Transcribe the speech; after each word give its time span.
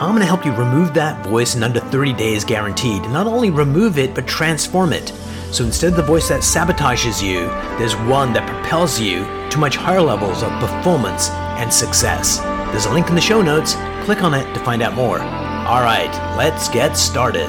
I'm 0.00 0.10
going 0.10 0.20
to 0.20 0.26
help 0.26 0.46
you 0.46 0.52
remove 0.52 0.94
that 0.94 1.26
voice 1.26 1.56
in 1.56 1.64
under 1.64 1.80
30 1.80 2.12
days 2.12 2.44
guaranteed. 2.44 3.02
Not 3.10 3.26
only 3.26 3.50
remove 3.50 3.98
it, 3.98 4.14
but 4.14 4.28
transform 4.28 4.92
it. 4.92 5.08
So 5.50 5.64
instead 5.64 5.90
of 5.90 5.96
the 5.96 6.04
voice 6.04 6.28
that 6.28 6.42
sabotages 6.42 7.20
you, 7.20 7.46
there's 7.78 7.96
one 7.96 8.32
that 8.34 8.48
propels 8.48 9.00
you 9.00 9.24
to 9.50 9.58
much 9.58 9.74
higher 9.74 10.00
levels 10.00 10.44
of 10.44 10.52
performance 10.60 11.30
and 11.30 11.74
success. 11.74 12.38
There's 12.70 12.86
a 12.86 12.92
link 12.92 13.08
in 13.08 13.16
the 13.16 13.20
show 13.20 13.42
notes. 13.42 13.74
Click 14.04 14.22
on 14.22 14.34
it 14.34 14.54
to 14.54 14.60
find 14.60 14.82
out 14.82 14.94
more. 14.94 15.18
All 15.18 15.82
right, 15.82 16.36
let's 16.38 16.68
get 16.68 16.96
started. 16.96 17.48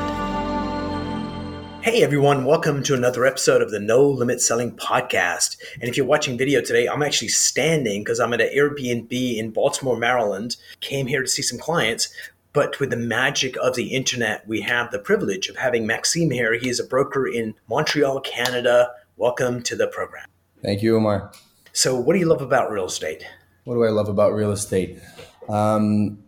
Hey 1.81 2.01
everyone, 2.01 2.45
welcome 2.45 2.81
to 2.83 2.95
another 2.95 3.27
episode 3.27 3.61
of 3.61 3.69
the 3.69 3.79
No 3.79 4.05
Limit 4.05 4.41
Selling 4.41 4.71
Podcast. 4.71 5.55
And 5.75 5.83
if 5.83 5.95
you're 5.95 6.05
watching 6.05 6.37
video 6.37 6.61
today, 6.61 6.87
I'm 6.87 7.03
actually 7.03 7.29
standing 7.29 8.01
because 8.03 8.19
I'm 8.19 8.33
at 8.33 8.41
an 8.41 8.49
Airbnb 8.53 9.37
in 9.37 9.51
Baltimore, 9.51 9.97
Maryland. 9.97 10.57
Came 10.81 11.07
here 11.07 11.21
to 11.21 11.27
see 11.27 11.41
some 11.41 11.57
clients, 11.57 12.09
but 12.53 12.79
with 12.79 12.89
the 12.89 12.97
magic 12.97 13.55
of 13.57 13.75
the 13.75 13.93
internet, 13.93 14.47
we 14.47 14.61
have 14.61 14.91
the 14.91 14.99
privilege 14.99 15.49
of 15.49 15.57
having 15.57 15.85
Maxime 15.85 16.31
here. 16.31 16.57
He 16.57 16.69
is 16.69 16.79
a 16.79 16.83
broker 16.83 17.27
in 17.27 17.53
Montreal, 17.69 18.21
Canada. 18.21 18.91
Welcome 19.17 19.61
to 19.63 19.75
the 19.75 19.87
program. 19.87 20.25
Thank 20.63 20.81
you, 20.81 20.95
Umar. 20.95 21.31
So, 21.73 21.99
what 21.99 22.13
do 22.13 22.19
you 22.19 22.25
love 22.25 22.41
about 22.41 22.71
real 22.71 22.85
estate? 22.85 23.25
What 23.65 23.75
do 23.75 23.83
I 23.83 23.89
love 23.89 24.09
about 24.09 24.33
real 24.33 24.51
estate? 24.51 24.99
Um, 25.47 26.23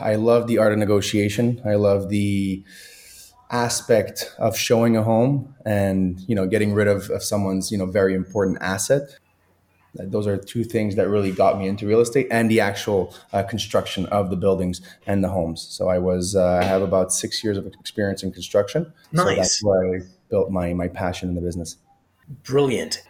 I 0.00 0.16
love 0.16 0.48
the 0.48 0.58
art 0.58 0.72
of 0.72 0.78
negotiation. 0.78 1.62
I 1.64 1.76
love 1.76 2.08
the 2.08 2.64
aspect 3.50 4.34
of 4.38 4.56
showing 4.56 4.96
a 4.96 5.02
home 5.02 5.54
and 5.66 6.18
you 6.26 6.34
know 6.34 6.46
getting 6.46 6.72
rid 6.72 6.88
of, 6.88 7.10
of 7.10 7.22
someone's 7.22 7.70
you 7.70 7.76
know 7.76 7.84
very 7.84 8.14
important 8.14 8.58
asset 8.62 9.02
those 9.94 10.26
are 10.26 10.36
two 10.36 10.64
things 10.64 10.96
that 10.96 11.08
really 11.08 11.32
got 11.32 11.58
me 11.58 11.68
into 11.68 11.86
real 11.86 12.00
estate 12.00 12.26
and 12.30 12.50
the 12.50 12.60
actual 12.60 13.14
uh, 13.32 13.42
construction 13.42 14.06
of 14.06 14.30
the 14.30 14.36
buildings 14.36 14.80
and 15.06 15.22
the 15.22 15.28
homes. 15.28 15.62
So 15.62 15.88
i 15.88 15.98
was 15.98 16.34
uh, 16.34 16.60
i 16.62 16.64
have 16.64 16.82
about 16.82 17.12
six 17.12 17.42
years 17.44 17.58
of 17.58 17.66
experience 17.66 18.22
in 18.22 18.32
construction. 18.32 18.92
Nice. 19.12 19.24
so 19.24 19.34
that's 19.34 19.64
where 19.64 19.96
i 19.96 20.00
built 20.30 20.50
my 20.50 20.72
my 20.72 20.88
passion 20.88 21.28
in 21.28 21.34
the 21.34 21.42
business. 21.42 21.76
Brilliant. 22.44 23.02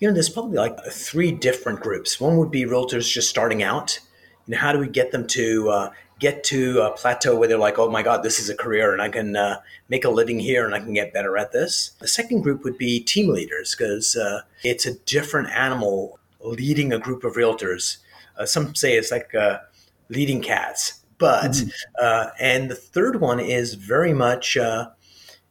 You 0.00 0.08
know 0.08 0.14
there's 0.14 0.30
probably 0.30 0.56
like 0.56 0.78
three 0.90 1.32
different 1.32 1.80
groups. 1.80 2.20
One 2.20 2.38
would 2.38 2.50
be 2.50 2.64
realtors 2.64 3.10
just 3.10 3.28
starting 3.28 3.62
out. 3.62 4.00
You 4.46 4.54
know 4.54 4.60
how 4.60 4.72
do 4.72 4.78
we 4.78 4.88
get 4.88 5.12
them 5.12 5.26
to 5.28 5.68
uh, 5.68 5.90
get 6.20 6.44
to 6.44 6.80
a 6.80 6.90
plateau 6.92 7.34
where 7.36 7.48
they're 7.48 7.58
like, 7.58 7.78
oh 7.78 7.90
my 7.90 8.02
God, 8.02 8.22
this 8.22 8.38
is 8.38 8.48
a 8.48 8.54
career 8.54 8.92
and 8.92 9.02
I 9.02 9.08
can 9.08 9.34
uh, 9.34 9.60
make 9.88 10.04
a 10.04 10.10
living 10.10 10.38
here 10.38 10.64
and 10.64 10.74
I 10.74 10.78
can 10.78 10.92
get 10.92 11.12
better 11.12 11.36
at 11.36 11.50
this. 11.50 11.92
The 11.98 12.06
second 12.06 12.42
group 12.42 12.62
would 12.62 12.78
be 12.78 13.00
team 13.00 13.30
leaders 13.30 13.74
because 13.74 14.16
uh, 14.16 14.42
it's 14.62 14.86
a 14.86 14.94
different 15.00 15.48
animal 15.48 16.19
leading 16.42 16.92
a 16.92 16.98
group 16.98 17.24
of 17.24 17.34
realtors. 17.34 17.98
Uh, 18.36 18.46
some 18.46 18.74
say 18.74 18.96
it's 18.96 19.10
like 19.10 19.34
uh, 19.34 19.58
leading 20.08 20.42
cats. 20.42 21.02
But, 21.18 21.50
mm-hmm. 21.50 21.68
Uh, 22.00 22.30
and 22.40 22.70
the 22.70 22.74
third 22.74 23.20
one 23.20 23.40
is 23.40 23.74
very 23.74 24.14
much 24.14 24.56
uh, 24.56 24.88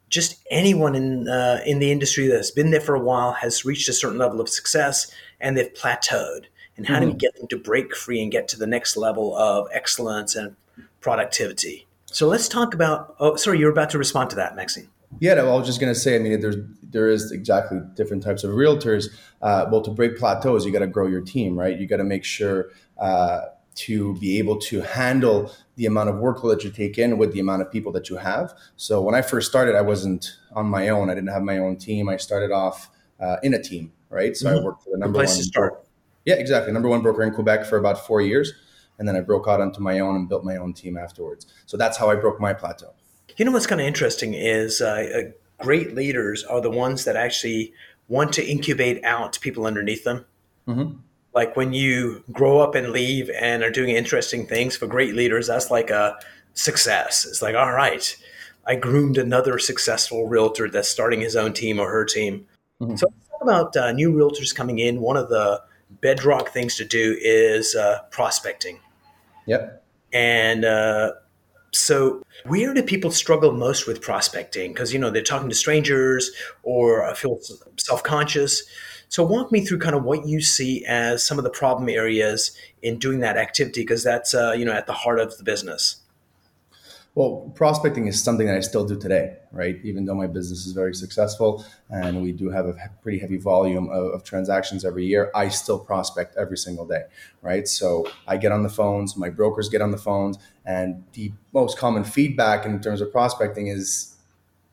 just 0.09 0.43
anyone 0.49 0.95
in, 0.95 1.27
in 1.65 1.79
the 1.79 1.91
industry 1.91 2.27
that's 2.27 2.49
been 2.49 2.71
there 2.71 2.81
for 2.81 2.95
a 2.95 2.99
while 2.99 3.33
has 3.33 3.63
reached 3.65 3.87
a 3.87 3.93
certain 3.93 4.17
level 4.17 4.41
of 4.41 4.49
success 4.49 5.11
and 5.39 5.55
they've 5.55 5.73
plateaued 5.73 6.45
and 6.79 6.87
how 6.87 6.95
mm-hmm. 6.95 7.01
do 7.01 7.07
we 7.07 7.11
mm-hmm. 7.11 7.17
get 7.17 7.35
them 7.35 7.47
to 7.47 7.57
break 7.57 7.95
free 7.95 8.21
and 8.21 8.31
get 8.31 8.47
to 8.47 8.57
the 8.57 8.65
next 8.65 8.97
level 8.97 9.35
of 9.35 9.67
excellence 9.71 10.35
and 10.35 10.55
productivity 11.01 11.85
so 12.05 12.27
let's 12.27 12.47
talk 12.47 12.73
about 12.73 13.15
oh 13.19 13.35
sorry 13.35 13.59
you're 13.59 13.71
about 13.71 13.89
to 13.89 13.97
respond 13.97 14.29
to 14.29 14.35
that 14.35 14.55
maxime 14.55 14.89
yeah 15.19 15.33
no, 15.33 15.51
i 15.51 15.57
was 15.57 15.65
just 15.65 15.79
going 15.79 15.93
to 15.93 15.99
say 15.99 16.15
i 16.15 16.19
mean 16.19 16.39
there's 16.39 16.57
there 16.83 17.09
is 17.09 17.31
exactly 17.31 17.79
different 17.95 18.23
types 18.23 18.43
of 18.43 18.51
realtors 18.51 19.07
uh, 19.41 19.65
well 19.71 19.81
to 19.81 19.91
break 19.91 20.17
plateaus 20.17 20.65
you 20.65 20.71
got 20.71 20.79
to 20.79 20.87
grow 20.87 21.07
your 21.07 21.21
team 21.21 21.57
right 21.57 21.79
you 21.79 21.87
got 21.87 21.97
to 21.97 22.03
make 22.03 22.23
sure 22.23 22.69
uh, 22.99 23.41
to 23.75 24.15
be 24.15 24.37
able 24.37 24.57
to 24.57 24.81
handle 24.81 25.51
the 25.75 25.85
amount 25.85 26.09
of 26.09 26.15
workload 26.15 26.55
that 26.55 26.63
you 26.63 26.69
take 26.69 26.97
in 26.97 27.17
with 27.17 27.31
the 27.33 27.39
amount 27.39 27.61
of 27.61 27.71
people 27.71 27.91
that 27.91 28.09
you 28.09 28.17
have 28.17 28.53
so 28.75 29.01
when 29.01 29.15
i 29.15 29.21
first 29.21 29.49
started 29.49 29.75
i 29.75 29.81
wasn't 29.81 30.37
on 30.53 30.65
my 30.65 30.89
own 30.89 31.09
i 31.09 31.15
didn't 31.15 31.29
have 31.29 31.43
my 31.43 31.57
own 31.57 31.75
team 31.77 32.09
i 32.09 32.17
started 32.17 32.51
off 32.51 32.89
uh, 33.19 33.37
in 33.43 33.53
a 33.53 33.61
team 33.61 33.91
right 34.09 34.35
so 34.35 34.47
mm-hmm. 34.47 34.59
i 34.59 34.63
worked 34.63 34.83
for 34.83 34.91
the 34.91 34.97
number 34.97 35.19
place 35.19 35.29
one 35.29 35.37
to 35.37 35.43
start 35.43 35.85
yeah, 36.29 36.35
exactly. 36.35 36.71
Number 36.71 36.89
one 36.89 37.01
broker 37.01 37.23
in 37.23 37.33
Quebec 37.33 37.65
for 37.65 37.77
about 37.77 38.05
four 38.05 38.21
years. 38.21 38.53
And 38.99 39.07
then 39.07 39.15
I 39.15 39.21
broke 39.21 39.47
out 39.47 39.61
onto 39.61 39.81
my 39.81 39.99
own 39.99 40.15
and 40.15 40.29
built 40.29 40.43
my 40.43 40.57
own 40.57 40.73
team 40.73 40.97
afterwards. 40.97 41.47
So 41.65 41.77
that's 41.77 41.97
how 41.97 42.09
I 42.09 42.15
broke 42.15 42.39
my 42.39 42.53
plateau. 42.53 42.93
You 43.37 43.45
know 43.45 43.51
what's 43.51 43.67
kind 43.67 43.81
of 43.81 43.87
interesting 43.87 44.33
is 44.33 44.81
uh, 44.81 45.07
uh, 45.15 45.63
great 45.63 45.95
leaders 45.95 46.43
are 46.43 46.61
the 46.61 46.69
ones 46.69 47.05
that 47.05 47.15
actually 47.15 47.73
want 48.07 48.33
to 48.33 48.45
incubate 48.45 49.03
out 49.03 49.39
people 49.41 49.65
underneath 49.65 50.03
them. 50.03 50.25
Mm-hmm. 50.67 50.97
Like 51.33 51.55
when 51.55 51.73
you 51.73 52.23
grow 52.31 52.59
up 52.59 52.75
and 52.75 52.89
leave 52.89 53.29
and 53.29 53.63
are 53.63 53.71
doing 53.71 53.95
interesting 53.95 54.45
things 54.45 54.75
for 54.75 54.87
great 54.87 55.15
leaders, 55.15 55.47
that's 55.47 55.69
like 55.69 55.89
a 55.89 56.17
success. 56.53 57.25
It's 57.25 57.41
like, 57.41 57.55
all 57.55 57.71
right, 57.71 58.15
I 58.65 58.75
groomed 58.75 59.17
another 59.17 59.59
successful 59.59 60.27
realtor 60.27 60.69
that's 60.69 60.89
starting 60.89 61.21
his 61.21 61.35
own 61.35 61.53
team 61.53 61.79
or 61.79 61.89
her 61.89 62.03
team. 62.03 62.45
Mm-hmm. 62.81 62.95
So, 62.95 63.07
talk 63.31 63.41
about 63.41 63.77
uh, 63.77 63.91
new 63.91 64.11
realtors 64.11 64.53
coming 64.53 64.79
in. 64.79 65.01
One 65.01 65.17
of 65.17 65.29
the 65.29 65.61
bedrock 66.01 66.49
things 66.49 66.75
to 66.77 66.85
do 66.85 67.17
is 67.19 67.75
uh, 67.75 67.99
prospecting. 68.11 68.79
Yep. 69.45 69.83
And 70.13 70.65
uh, 70.65 71.13
so, 71.71 72.23
where 72.45 72.73
do 72.73 72.81
people 72.81 73.11
struggle 73.11 73.51
most 73.51 73.87
with 73.87 74.01
prospecting? 74.01 74.73
Because 74.73 74.93
you 74.93 74.99
know 74.99 75.09
they're 75.09 75.21
talking 75.21 75.49
to 75.49 75.55
strangers 75.55 76.31
or 76.63 77.13
feel 77.15 77.39
self 77.77 78.03
conscious. 78.03 78.63
So, 79.09 79.23
walk 79.23 79.51
me 79.51 79.65
through 79.65 79.79
kind 79.79 79.95
of 79.95 80.03
what 80.03 80.27
you 80.27 80.41
see 80.41 80.85
as 80.85 81.23
some 81.23 81.37
of 81.37 81.43
the 81.43 81.49
problem 81.49 81.89
areas 81.89 82.55
in 82.81 82.97
doing 82.97 83.19
that 83.19 83.37
activity, 83.37 83.81
because 83.81 84.03
that's 84.03 84.33
uh, 84.33 84.53
you 84.57 84.65
know 84.65 84.73
at 84.73 84.87
the 84.87 84.93
heart 84.93 85.19
of 85.19 85.37
the 85.37 85.43
business. 85.43 85.97
Well, 87.19 87.51
prospecting 87.53 88.07
is 88.07 88.23
something 88.23 88.47
that 88.47 88.55
I 88.55 88.61
still 88.61 88.85
do 88.85 88.97
today, 88.97 89.39
right? 89.51 89.77
Even 89.83 90.05
though 90.05 90.15
my 90.15 90.27
business 90.27 90.65
is 90.65 90.71
very 90.71 90.95
successful 90.95 91.65
and 91.89 92.21
we 92.21 92.31
do 92.31 92.49
have 92.49 92.65
a 92.65 92.75
pretty 93.01 93.19
heavy 93.19 93.35
volume 93.35 93.89
of, 93.89 94.13
of, 94.13 94.23
transactions 94.23 94.85
every 94.85 95.05
year, 95.05 95.29
I 95.35 95.49
still 95.49 95.77
prospect 95.77 96.37
every 96.37 96.57
single 96.57 96.87
day, 96.87 97.01
right? 97.41 97.67
So 97.67 98.07
I 98.25 98.37
get 98.37 98.53
on 98.53 98.63
the 98.63 98.69
phones, 98.69 99.17
my 99.17 99.29
brokers 99.29 99.67
get 99.67 99.81
on 99.81 99.91
the 99.91 99.97
phones, 99.97 100.37
and 100.65 101.03
the 101.11 101.33
most 101.51 101.77
common 101.77 102.05
feedback 102.05 102.65
in 102.65 102.79
terms 102.79 103.01
of 103.01 103.11
prospecting 103.11 103.67
is, 103.67 104.15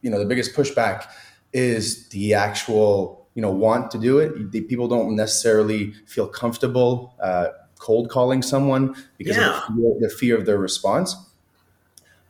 you 0.03 0.09
know, 0.09 0.21
the 0.21 0.25
biggest 0.25 0.55
pushback 0.55 1.09
is 1.53 2.09
the 2.11 2.35
actual, 2.35 3.27
you 3.35 3.43
know, 3.43 3.51
want 3.51 3.91
to 3.91 3.99
do 3.99 4.21
it. 4.21 4.53
The 4.53 4.61
people 4.61 4.87
don't 4.87 5.17
necessarily 5.17 5.95
feel 6.07 6.29
comfortable 6.29 7.13
uh, 7.21 7.49
cold 7.81 8.09
calling 8.09 8.41
someone 8.41 8.95
because 9.19 9.37
yeah. 9.37 9.67
of 9.67 9.75
the 9.75 9.83
fear, 9.83 9.95
the 9.99 10.15
fear 10.15 10.39
of 10.39 10.47
their 10.47 10.59
response 10.59 11.17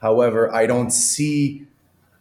However, 0.00 0.52
I 0.54 0.66
don't 0.66 0.90
see 0.90 1.66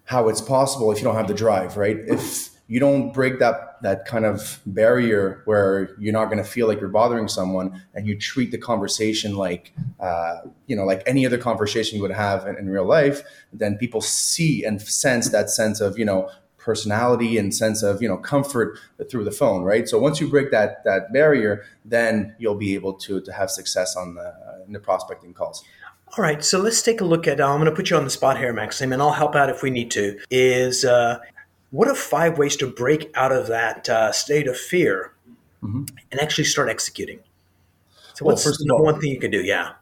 how 0.06 0.30
it's 0.30 0.42
possible 0.42 0.92
if 0.92 1.00
you 1.00 1.04
don't 1.04 1.16
have 1.16 1.28
the 1.28 1.34
drive, 1.34 1.78
right? 1.78 1.98
If 1.98 2.50
you 2.68 2.80
don't 2.80 3.14
break 3.14 3.40
that 3.40 3.82
that 3.82 4.06
kind 4.06 4.26
of 4.26 4.60
barrier 4.66 5.42
where 5.46 5.96
you're 6.00 6.14
not 6.14 6.26
going 6.26 6.40
to 6.40 6.50
feel 6.50 6.68
like 6.68 6.80
you're 6.80 6.90
bothering 6.90 7.28
someone, 7.28 7.84
and 7.94 8.08
you 8.08 8.18
treat 8.18 8.52
the 8.52 8.58
conversation 8.58 9.36
like 9.36 9.74
uh, 10.00 10.42
you 10.68 10.76
know 10.76 10.86
like 10.86 11.04
any 11.06 11.26
other 11.26 11.38
conversation 11.38 11.98
you 11.98 12.02
would 12.02 12.12
have 12.12 12.48
in, 12.48 12.58
in 12.58 12.70
real 12.70 12.86
life, 12.86 13.22
then 13.54 13.78
people 13.78 14.02
see 14.02 14.64
and 14.64 14.82
sense 14.82 15.30
that 15.30 15.50
sense 15.50 15.82
of 15.82 16.00
you 16.00 16.06
know 16.06 16.30
personality 16.58 17.38
and 17.38 17.54
sense 17.54 17.84
of 17.84 18.02
you 18.02 18.08
know 18.08 18.18
comfort 18.18 18.80
through 19.08 19.24
the 19.24 19.30
phone 19.30 19.62
right 19.62 19.88
so 19.88 20.00
once 20.00 20.20
you 20.20 20.28
break 20.28 20.50
that 20.50 20.84
that 20.84 21.14
barrier 21.14 21.64
then 21.86 22.36
you'll 22.40 22.56
be 22.56 22.74
able 22.74 22.92
to 22.92 23.22
to 23.22 23.32
have 23.32 23.52
success 23.52 23.96
on 23.96 24.16
the 24.16 24.34
in 24.66 24.74
the 24.74 24.80
prospecting 24.80 25.32
calls 25.32 25.64
all 26.18 26.24
right, 26.24 26.44
so 26.44 26.60
let's 26.60 26.82
take 26.82 27.02
a 27.02 27.06
look 27.06 27.28
at. 27.28 27.42
Uh, 27.42 27.52
I'm 27.52 27.60
going 27.60 27.70
to 27.70 27.76
put 27.76 27.90
you 27.90 27.98
on 27.98 28.06
the 28.06 28.10
spot 28.10 28.38
here, 28.38 28.54
Maxime, 28.54 28.94
and 28.94 29.02
I'll 29.02 29.12
help 29.12 29.36
out 29.36 29.50
if 29.50 29.62
we 29.62 29.70
need 29.70 29.92
to. 29.92 30.18
Is 30.32 30.86
uh, 30.86 31.20
what 31.72 31.90
are 31.90 31.96
five 31.96 32.38
ways 32.38 32.56
to 32.58 32.68
break 32.68 33.12
out 33.16 33.34
of 33.34 33.48
that 33.48 33.90
uh, 33.90 34.14
state 34.14 34.48
of 34.48 34.58
fear 34.58 35.14
mm-hmm. 35.62 35.84
and 36.12 36.22
actually 36.22 36.46
start 36.46 36.70
executing? 36.70 37.20
So, 38.14 38.24
what's 38.24 38.46
well, 38.46 38.54
first 38.54 38.66
all, 38.72 38.84
one 38.84 39.02
thing 39.02 39.12
you 39.12 39.20
can 39.20 39.30
do? 39.30 39.42
Yeah. 39.42 39.74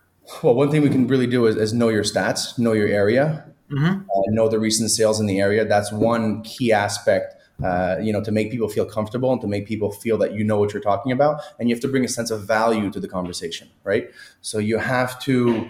Well, 0.41 0.56
one 0.56 0.71
thing 0.71 0.81
we 0.81 0.89
can 0.89 1.07
really 1.07 1.27
do 1.27 1.45
is, 1.45 1.56
is 1.56 1.71
know 1.71 1.89
your 1.89 2.03
stats, 2.03 2.57
know 2.57 2.74
your 2.74 2.88
area, 2.88 3.45
mm-hmm. 3.69 4.01
Uh, 4.01 4.21
know 4.30 4.50
the 4.50 4.59
recent 4.59 4.89
sales 4.89 5.19
in 5.19 5.27
the 5.27 5.39
area. 5.39 5.65
That's 5.65 5.91
one 5.91 6.41
key 6.41 6.71
aspect. 6.71 7.35
Uh, 7.63 7.97
you 8.01 8.12
know, 8.12 8.21
to 8.24 8.31
make 8.31 8.50
people 8.50 8.68
feel 8.68 8.85
comfortable 8.85 9.31
and 9.31 9.39
to 9.39 9.47
make 9.47 9.68
people 9.68 9.91
feel 9.91 10.18
that 10.18 10.33
you 10.33 10.44
know 10.44 10.57
what 10.57 10.74
you're 10.74 10.81
talking 10.81 11.12
about, 11.12 11.41
and 11.59 11.69
you 11.69 11.75
have 11.75 11.81
to 11.81 11.88
bring 11.88 12.03
a 12.03 12.07
sense 12.07 12.31
of 12.31 12.47
value 12.47 12.89
to 12.89 13.00
the 13.00 13.07
conversation, 13.07 13.69
right? 13.83 14.09
So 14.41 14.57
you 14.57 14.80
have 14.80 15.19
to 15.21 15.69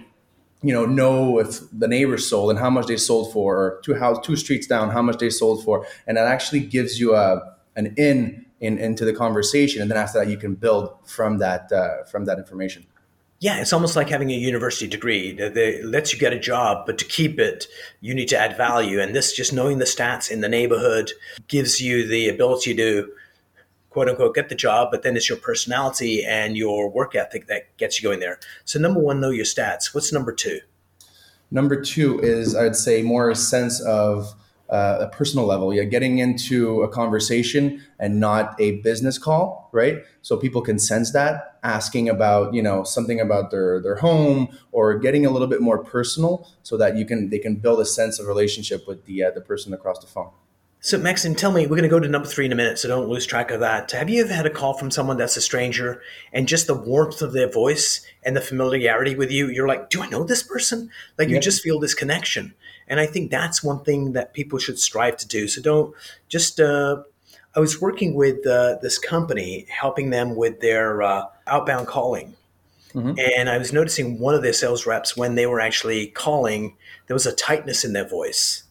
you 0.64 0.74
know 0.74 0.86
know 0.86 1.40
if 1.40 1.60
the 1.72 1.88
neighbors 1.88 2.28
sold 2.28 2.50
and 2.50 2.58
how 2.58 2.70
much 2.70 2.88
they 2.88 2.98
sold 2.98 3.32
for 3.34 3.56
or 3.58 3.82
two 3.84 3.94
house 3.94 4.18
two 4.26 4.36
streets 4.36 4.66
down 4.66 4.90
how 4.90 5.02
much 5.02 5.18
they 5.18 5.30
sold 5.30 5.64
for 5.64 5.86
and 6.08 6.18
that 6.18 6.26
actually 6.26 6.62
gives 6.62 7.00
you 7.00 7.16
a 7.16 7.54
an 7.76 7.94
in 7.98 8.46
in, 8.64 8.78
into 8.78 9.04
the 9.04 9.12
conversation, 9.12 9.82
and 9.82 9.92
then 9.92 9.98
after 9.98 10.20
that, 10.20 10.30
you 10.30 10.38
can 10.38 10.56
build 10.56 10.96
from 11.06 11.38
that 11.40 11.72
uh, 11.72 12.06
from 12.06 12.26
that 12.26 12.40
information. 12.40 12.86
Yeah, 13.40 13.60
it's 13.60 13.74
almost 13.74 13.98
like 13.98 14.08
having 14.08 14.32
a 14.32 14.36
university 14.36 14.88
degree 14.88 15.34
that 15.34 15.82
lets 15.84 16.14
you 16.14 16.20
get 16.20 16.32
a 16.32 16.40
job, 16.40 16.86
but 16.86 16.98
to 17.00 17.06
keep 17.06 17.40
it, 17.40 17.68
you 18.00 18.16
need 18.16 18.30
to 18.30 18.38
add 18.38 18.56
value. 18.56 19.02
And 19.02 19.14
this, 19.14 19.34
just 19.34 19.52
knowing 19.52 19.80
the 19.80 19.86
stats 19.86 20.32
in 20.32 20.40
the 20.40 20.48
neighborhood, 20.48 21.12
gives 21.50 21.82
you 21.82 22.08
the 22.08 22.30
ability 22.30 22.74
to 22.76 23.12
quote 23.94 24.10
unquote 24.10 24.36
get 24.36 24.50
the 24.50 24.56
job, 24.56 24.90
but 24.92 25.04
then 25.04 25.16
it's 25.16 25.30
your 25.30 25.38
personality 25.38 26.26
and 26.26 26.58
your 26.58 26.90
work 26.90 27.16
ethic 27.16 27.48
that 27.48 27.76
gets 27.78 28.02
you 28.02 28.10
going 28.10 28.20
there. 28.20 28.40
So, 28.66 28.80
number 28.80 29.00
one, 29.00 29.22
know 29.22 29.30
your 29.30 29.46
stats. 29.46 29.94
What's 29.94 30.12
number 30.12 30.34
two? 30.34 30.60
Number 31.52 31.80
two 31.80 32.20
is, 32.20 32.56
I'd 32.56 32.76
say, 32.76 33.04
more 33.04 33.30
a 33.30 33.36
sense 33.36 33.80
of 33.82 34.34
uh, 34.70 34.98
a 35.02 35.08
personal 35.08 35.46
level. 35.46 35.72
Yeah, 35.72 35.84
getting 35.84 36.18
into 36.18 36.82
a 36.82 36.90
conversation 36.90 37.84
and 38.00 38.20
not 38.20 38.60
a 38.60 38.82
business 38.82 39.20
call, 39.20 39.70
right? 39.72 40.00
So 40.24 40.36
people 40.36 40.62
can 40.62 40.80
sense 40.80 41.12
that, 41.12 41.60
asking 41.62 42.10
about 42.10 42.56
you 42.56 42.64
know 42.64 42.84
something 42.84 43.20
about 43.20 43.52
their 43.52 43.80
their 43.80 43.98
home 43.98 44.50
or 44.72 44.98
getting 44.98 45.26
a 45.28 45.30
little 45.30 45.48
bit 45.48 45.62
more 45.62 45.84
personal, 45.84 46.48
so 46.64 46.76
that 46.78 46.98
you 46.98 47.06
can 47.06 47.30
they 47.30 47.40
can 47.40 47.58
build 47.58 47.80
a 47.80 47.86
sense 47.86 48.20
of 48.20 48.26
relationship 48.26 48.88
with 48.88 49.06
the 49.06 49.24
uh, 49.24 49.32
the 49.32 49.42
person 49.42 49.74
across 49.74 50.00
the 50.00 50.08
phone. 50.08 50.32
So, 50.86 50.98
Maxime, 50.98 51.34
tell 51.34 51.54
me, 51.54 51.62
we're 51.62 51.78
going 51.78 51.84
to 51.84 51.88
go 51.88 52.02
to 52.02 52.10
number 52.10 52.28
three 52.28 52.46
in 52.46 52.52
a 52.52 52.58
minute, 52.58 52.78
so 52.78 52.90
don't 52.90 53.08
lose 53.08 53.26
track 53.26 53.52
of 53.52 53.62
that. 53.62 53.90
Have 53.92 54.10
you 54.10 54.22
ever 54.22 54.34
had 54.34 54.46
a 54.46 54.50
call 54.50 54.74
from 54.74 54.92
someone 54.92 55.16
that's 55.16 55.38
a 55.38 55.42
stranger 55.42 56.02
and 56.34 56.46
just 56.46 56.68
the 56.68 56.74
warmth 56.74 57.22
of 57.22 57.32
their 57.32 57.50
voice 57.50 58.06
and 58.22 58.36
the 58.36 58.42
familiarity 58.42 59.16
with 59.16 59.32
you, 59.32 59.48
you're 59.48 59.66
like, 59.66 59.90
do 59.90 60.02
I 60.02 60.10
know 60.10 60.26
this 60.26 60.44
person? 60.44 60.90
Like, 61.18 61.30
you 61.30 61.40
just 61.40 61.64
feel 61.64 61.80
this 61.80 61.94
connection. 61.94 62.54
And 62.86 63.00
I 63.00 63.06
think 63.06 63.32
that's 63.32 63.64
one 63.64 63.86
thing 63.86 64.12
that 64.12 64.34
people 64.34 64.60
should 64.60 64.78
strive 64.78 65.16
to 65.18 65.28
do. 65.28 65.48
So, 65.48 65.62
don't 65.62 65.96
just, 66.28 66.60
uh, 66.60 67.04
I 67.56 67.62
was 67.62 67.80
working 67.80 68.14
with 68.14 68.46
uh, 68.46 68.76
this 68.82 69.00
company, 69.00 69.66
helping 69.70 70.10
them 70.10 70.36
with 70.36 70.60
their 70.60 71.02
uh, 71.02 71.28
outbound 71.48 71.88
calling. 71.88 72.36
Mm-hmm. 72.94 73.18
And 73.38 73.50
I 73.50 73.58
was 73.58 73.72
noticing 73.72 74.20
one 74.20 74.36
of 74.36 74.42
their 74.42 74.52
sales 74.52 74.86
reps, 74.86 75.16
when 75.16 75.36
they 75.36 75.46
were 75.46 75.62
actually 75.62 76.08
calling, 76.08 76.76
there 77.08 77.16
was 77.16 77.26
a 77.26 77.34
tightness 77.34 77.86
in 77.86 77.94
their 77.94 78.08
voice 78.08 78.64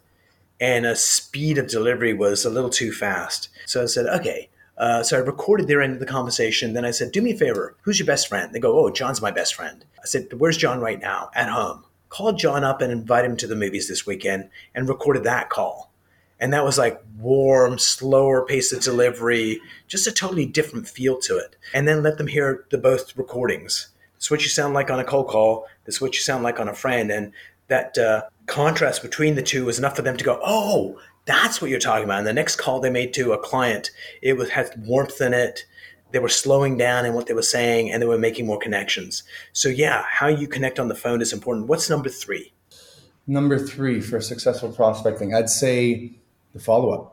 and 0.63 0.87
a 0.87 0.95
speed 0.95 1.59
of 1.59 1.67
delivery 1.67 2.15
was 2.15 2.45
a 2.45 2.51
little 2.51 2.71
too 2.71 2.93
fast. 2.93 3.49
So 3.67 3.83
I 3.83 3.87
said, 3.87 4.07
okay. 4.07 4.49
Uh, 4.79 5.03
so 5.03 5.17
I 5.17 5.21
recorded 5.21 5.67
their 5.67 5.83
end 5.83 5.95
of 5.95 5.99
the 5.99 6.07
conversation. 6.07 6.73
Then 6.73 6.85
I 6.85 6.93
said, 6.93 7.11
do 7.11 7.21
me 7.21 7.33
a 7.33 7.37
favor. 7.37 7.77
Who's 7.83 7.99
your 7.99 8.07
best 8.07 8.29
friend? 8.29 8.55
They 8.55 8.61
go, 8.61 8.79
oh, 8.79 8.89
John's 8.89 9.21
my 9.21 9.33
best 9.33 9.57
friend. 9.57 9.85
I 10.01 10.07
said, 10.07 10.29
where's 10.39 10.57
John 10.57 10.79
right 10.79 11.01
now? 11.01 11.31
At 11.35 11.49
home. 11.49 11.85
Called 12.11 12.39
John 12.39 12.63
up 12.63 12.81
and 12.81 12.93
invite 12.93 13.25
him 13.25 13.37
to 13.39 13.49
the 13.49 13.57
movies 13.57 13.89
this 13.89 14.07
weekend 14.07 14.51
and 14.73 14.89
recorded 14.89 15.25
that 15.25 15.51
call. 15.51 15.91
And 16.39 16.53
that 16.53 16.65
was 16.65 16.79
like 16.79 17.03
warm, 17.19 17.81
slower 17.81 18.47
pace 18.47 18.73
of 18.73 18.83
delivery, 18.83 19.61
just 19.89 20.07
a 20.07 20.13
totally 20.13 20.47
different 20.47 20.87
feel 20.87 21.19
to 21.23 21.39
it. 21.39 21.57
And 21.75 21.89
then 21.89 22.05
let 22.05 22.19
them 22.19 22.29
hear 22.29 22.67
the 22.71 22.79
both 22.79 23.17
recordings. 23.17 23.89
This 24.15 24.27
is 24.27 24.31
what 24.31 24.43
you 24.43 24.49
sound 24.49 24.75
like 24.75 24.91
on 24.91 25.01
a 25.01 25.05
cold 25.05 25.27
call. 25.27 25.67
This 25.87 25.97
is 25.97 26.01
what 26.01 26.15
you 26.15 26.21
sound 26.21 26.45
like 26.45 26.61
on 26.61 26.69
a 26.69 26.75
friend. 26.75 27.11
And 27.11 27.33
that 27.67 27.99
uh, 27.99 28.23
contrast 28.47 29.03
between 29.03 29.35
the 29.35 29.43
two 29.43 29.65
was 29.65 29.79
enough 29.79 29.97
for 29.97 30.03
them 30.03 30.17
to 30.17 30.25
go, 30.25 30.41
oh, 30.45 30.99
that's 31.25 31.61
what 31.61 31.71
you're 31.71 31.81
talking 31.81 32.05
about. 32.05 32.19
And 32.19 32.27
the 32.27 32.33
next 32.33 32.57
call 32.57 32.81
they 32.81 32.91
made 32.91 33.15
to 33.15 33.33
a 33.33 33.39
client, 33.39 33.91
it 34.21 34.37
was 34.37 34.51
had 34.51 34.73
warmth 34.87 35.21
in 35.21 35.33
it. 35.35 35.65
They 36.11 36.19
were 36.19 36.29
slowing 36.29 36.77
down 36.77 37.07
in 37.07 37.15
what 37.15 37.27
they 37.27 37.35
were 37.35 37.43
saying, 37.43 37.91
and 37.91 38.03
they 38.03 38.07
were 38.07 38.19
making 38.19 38.47
more 38.47 38.59
connections. 38.59 39.23
So 39.53 39.69
yeah, 39.69 40.05
how 40.07 40.27
you 40.27 40.47
connect 40.47 40.79
on 40.79 40.89
the 40.89 40.95
phone 40.95 41.23
is 41.23 41.33
important. 41.33 41.69
What's 41.69 41.89
number 41.89 42.11
three? 42.11 42.53
Number 43.27 43.59
three 43.59 44.01
for 44.01 44.21
successful 44.21 44.73
prospecting, 44.73 45.35
I'd 45.35 45.49
say 45.49 46.13
the 46.53 46.61
follow 46.61 46.91
up. 46.91 47.09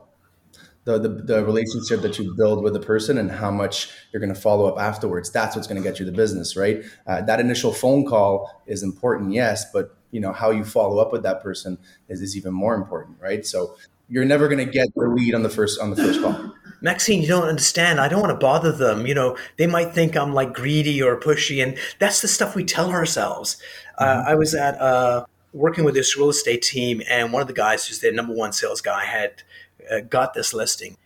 The, 0.84 0.98
the, 0.98 1.08
the, 1.08 1.44
relationship 1.44 2.00
that 2.00 2.18
you 2.18 2.34
build 2.34 2.64
with 2.64 2.72
the 2.72 2.80
person 2.80 3.18
and 3.18 3.30
how 3.30 3.50
much 3.50 3.90
you're 4.10 4.20
going 4.20 4.34
to 4.34 4.40
follow 4.40 4.64
up 4.64 4.80
afterwards. 4.80 5.30
That's 5.30 5.54
what's 5.54 5.68
going 5.68 5.80
to 5.80 5.86
get 5.86 6.00
you 6.00 6.06
the 6.06 6.12
business, 6.12 6.56
right? 6.56 6.82
Uh, 7.06 7.20
that 7.22 7.38
initial 7.38 7.70
phone 7.70 8.06
call 8.06 8.62
is 8.66 8.82
important, 8.82 9.32
yes, 9.32 9.70
but 9.72 9.94
you 10.10 10.20
know 10.20 10.32
how 10.32 10.50
you 10.50 10.64
follow 10.64 10.98
up 10.98 11.12
with 11.12 11.22
that 11.22 11.42
person 11.42 11.78
is, 12.08 12.20
is 12.20 12.36
even 12.36 12.52
more 12.52 12.74
important 12.74 13.16
right 13.20 13.46
so 13.46 13.76
you're 14.08 14.24
never 14.24 14.48
going 14.48 14.64
to 14.64 14.70
get 14.70 14.88
the 14.94 15.06
lead 15.06 15.34
on 15.34 15.42
the 15.42 15.48
first 15.48 15.80
on 15.80 15.90
the 15.90 15.96
first 15.96 16.20
call 16.20 16.52
Maxime, 16.82 17.20
you 17.20 17.28
don't 17.28 17.48
understand. 17.48 18.00
I 18.00 18.08
don't 18.08 18.20
want 18.20 18.30
to 18.30 18.38
bother 18.38 18.72
them. 18.72 19.06
You 19.06 19.14
know, 19.14 19.36
they 19.58 19.66
might 19.66 19.92
think 19.92 20.16
I'm 20.16 20.32
like 20.32 20.54
greedy 20.54 21.02
or 21.02 21.18
pushy, 21.18 21.62
and 21.62 21.76
that's 21.98 22.22
the 22.22 22.28
stuff 22.28 22.54
we 22.54 22.64
tell 22.64 22.90
ourselves. 22.90 23.60
Uh, 23.98 24.06
mm-hmm. 24.06 24.28
I 24.28 24.34
was 24.34 24.54
at 24.54 24.80
uh, 24.80 25.26
working 25.52 25.84
with 25.84 25.94
this 25.94 26.16
real 26.16 26.30
estate 26.30 26.62
team, 26.62 27.02
and 27.08 27.32
one 27.32 27.42
of 27.42 27.48
the 27.48 27.54
guys 27.54 27.86
who's 27.86 28.00
their 28.00 28.12
number 28.12 28.32
one 28.32 28.52
sales 28.52 28.80
guy 28.80 29.04
had 29.04 29.42
uh, 29.90 30.00
got 30.00 30.32
this 30.32 30.54
listing, 30.54 30.96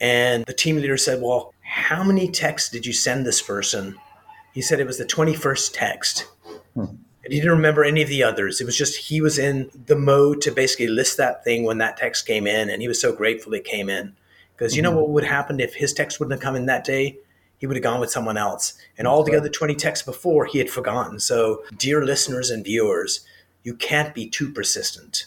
and 0.00 0.44
the 0.44 0.52
team 0.52 0.76
leader 0.76 0.98
said, 0.98 1.22
"Well, 1.22 1.54
how 1.62 2.04
many 2.04 2.30
texts 2.30 2.68
did 2.68 2.84
you 2.84 2.92
send 2.92 3.24
this 3.24 3.40
person?" 3.40 3.96
He 4.52 4.60
said 4.60 4.80
it 4.80 4.86
was 4.86 4.98
the 4.98 5.06
twenty 5.06 5.34
first 5.34 5.74
text. 5.74 6.28
Hmm 6.74 6.96
and 7.24 7.32
he 7.32 7.38
didn't 7.38 7.56
remember 7.56 7.84
any 7.84 8.02
of 8.02 8.08
the 8.08 8.22
others. 8.22 8.60
It 8.60 8.64
was 8.64 8.76
just 8.76 9.08
he 9.08 9.20
was 9.20 9.38
in 9.38 9.70
the 9.86 9.96
mode 9.96 10.40
to 10.42 10.50
basically 10.50 10.88
list 10.88 11.16
that 11.18 11.44
thing 11.44 11.64
when 11.64 11.78
that 11.78 11.96
text 11.96 12.26
came 12.26 12.46
in, 12.46 12.68
and 12.68 12.82
he 12.82 12.88
was 12.88 13.00
so 13.00 13.12
grateful 13.12 13.54
it 13.54 13.64
came 13.64 13.88
in. 13.88 14.14
Because 14.56 14.76
you 14.76 14.82
mm-hmm. 14.82 14.92
know 14.92 15.00
what 15.00 15.10
would 15.10 15.24
happen 15.24 15.60
if 15.60 15.74
his 15.74 15.92
text 15.92 16.18
wouldn't 16.18 16.32
have 16.32 16.42
come 16.42 16.56
in 16.56 16.66
that 16.66 16.84
day? 16.84 17.18
He 17.58 17.66
would 17.66 17.76
have 17.76 17.84
gone 17.84 18.00
with 18.00 18.10
someone 18.10 18.36
else. 18.36 18.74
And 18.98 19.06
all 19.06 19.22
the 19.22 19.36
other 19.36 19.48
20 19.48 19.76
texts 19.76 20.04
before, 20.04 20.46
he 20.46 20.58
had 20.58 20.68
forgotten. 20.68 21.20
So, 21.20 21.62
dear 21.76 22.04
listeners 22.04 22.50
and 22.50 22.64
viewers, 22.64 23.20
you 23.62 23.74
can't 23.74 24.14
be 24.14 24.28
too 24.28 24.50
persistent. 24.50 25.26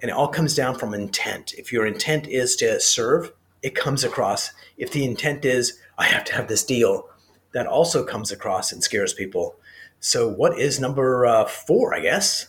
And 0.00 0.10
it 0.10 0.14
all 0.14 0.28
comes 0.28 0.54
down 0.54 0.78
from 0.78 0.94
intent. 0.94 1.54
If 1.54 1.72
your 1.72 1.86
intent 1.86 2.28
is 2.28 2.54
to 2.56 2.80
serve, 2.80 3.32
it 3.62 3.74
comes 3.74 4.04
across. 4.04 4.52
If 4.76 4.92
the 4.92 5.04
intent 5.04 5.44
is, 5.44 5.78
I 5.98 6.04
have 6.04 6.24
to 6.24 6.34
have 6.34 6.46
this 6.46 6.64
deal, 6.64 7.08
that 7.52 7.66
also 7.66 8.04
comes 8.04 8.30
across 8.30 8.72
and 8.72 8.82
scares 8.82 9.12
people. 9.12 9.56
So, 10.04 10.28
what 10.28 10.58
is 10.58 10.80
number 10.80 11.24
uh, 11.24 11.44
four, 11.44 11.94
I 11.94 12.00
guess? 12.00 12.48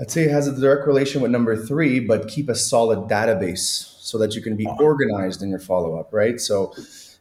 I'd 0.00 0.10
say 0.10 0.24
it 0.24 0.32
has 0.32 0.48
a 0.48 0.60
direct 0.60 0.84
relation 0.84 1.22
with 1.22 1.30
number 1.30 1.56
three, 1.56 2.00
but 2.00 2.26
keep 2.26 2.48
a 2.48 2.56
solid 2.56 3.08
database 3.08 4.00
so 4.00 4.18
that 4.18 4.34
you 4.34 4.42
can 4.42 4.56
be 4.56 4.66
organized 4.80 5.42
in 5.42 5.48
your 5.48 5.60
follow 5.60 5.96
up, 5.96 6.12
right? 6.12 6.40
So, 6.40 6.74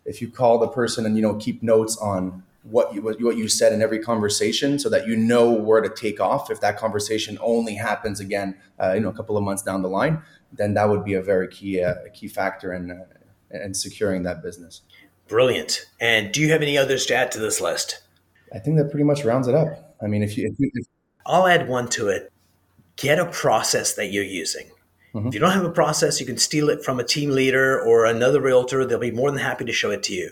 if 0.04 0.20
you 0.20 0.32
call 0.32 0.58
the 0.58 0.68
person 0.68 1.06
and 1.06 1.16
you 1.16 1.22
know 1.22 1.36
keep 1.36 1.62
notes 1.62 1.96
on 1.98 2.42
what 2.64 2.96
you 2.96 3.04
what 3.04 3.38
you 3.38 3.48
said 3.48 3.72
in 3.72 3.84
every 3.84 4.00
conversation, 4.00 4.80
so 4.80 4.90
that 4.90 5.06
you 5.06 5.16
know 5.16 5.52
where 5.52 5.82
to 5.82 5.90
take 5.90 6.20
off 6.20 6.50
if 6.50 6.60
that 6.62 6.80
conversation 6.80 7.38
only 7.40 7.76
happens 7.76 8.20
again, 8.20 8.58
uh, 8.82 8.94
you 8.94 9.00
know, 9.00 9.10
a 9.10 9.14
couple 9.14 9.38
of 9.38 9.44
months 9.44 9.62
down 9.62 9.84
the 9.84 9.90
line, 9.90 10.24
then 10.52 10.74
that 10.74 10.90
would 10.90 11.06
be 11.06 11.14
a 11.14 11.22
very 11.22 11.48
key 11.48 11.84
uh, 11.84 11.94
key 12.16 12.28
factor 12.28 12.74
in 12.74 12.90
uh, 12.90 13.06
in 13.64 13.76
securing 13.76 14.24
that 14.24 14.42
business. 14.42 14.82
Brilliant. 15.28 15.86
And 16.00 16.32
do 16.32 16.42
you 16.42 16.50
have 16.52 16.64
any 16.64 16.80
others 16.80 17.06
to 17.06 17.16
add 17.16 17.32
to 17.34 17.40
this 17.40 17.62
list? 17.62 18.00
I 18.54 18.60
think 18.60 18.78
that 18.78 18.92
pretty 18.92 19.04
much 19.04 19.26
rounds 19.26 19.48
it 19.48 19.56
up. 19.56 19.96
I 20.02 20.08
mean, 20.08 20.24
if 20.24 20.38
you, 20.38 20.48
if 20.48 20.60
you 20.60 20.70
if- 20.74 20.88
I'll 21.26 21.48
add 21.48 21.68
one 21.68 21.88
to 21.90 22.10
it. 22.10 22.32
Get 22.96 23.18
a 23.18 23.26
process 23.26 23.94
that 23.96 24.12
you're 24.12 24.24
using. 24.24 24.68
Mm-hmm. 25.16 25.28
If 25.28 25.34
you 25.34 25.40
don't 25.40 25.52
have 25.52 25.66
a 25.66 25.72
process, 25.72 26.20
you 26.20 26.26
can 26.26 26.38
steal 26.38 26.70
it 26.70 26.84
from 26.84 27.00
a 27.00 27.04
team 27.04 27.32
leader 27.32 27.82
or 27.82 28.06
another 28.06 28.40
realtor. 28.40 28.86
They'll 28.86 29.00
be 29.00 29.10
more 29.10 29.32
than 29.32 29.40
happy 29.40 29.66
to 29.66 29.72
show 29.72 29.90
it 29.90 30.04
to 30.04 30.14
you. 30.14 30.32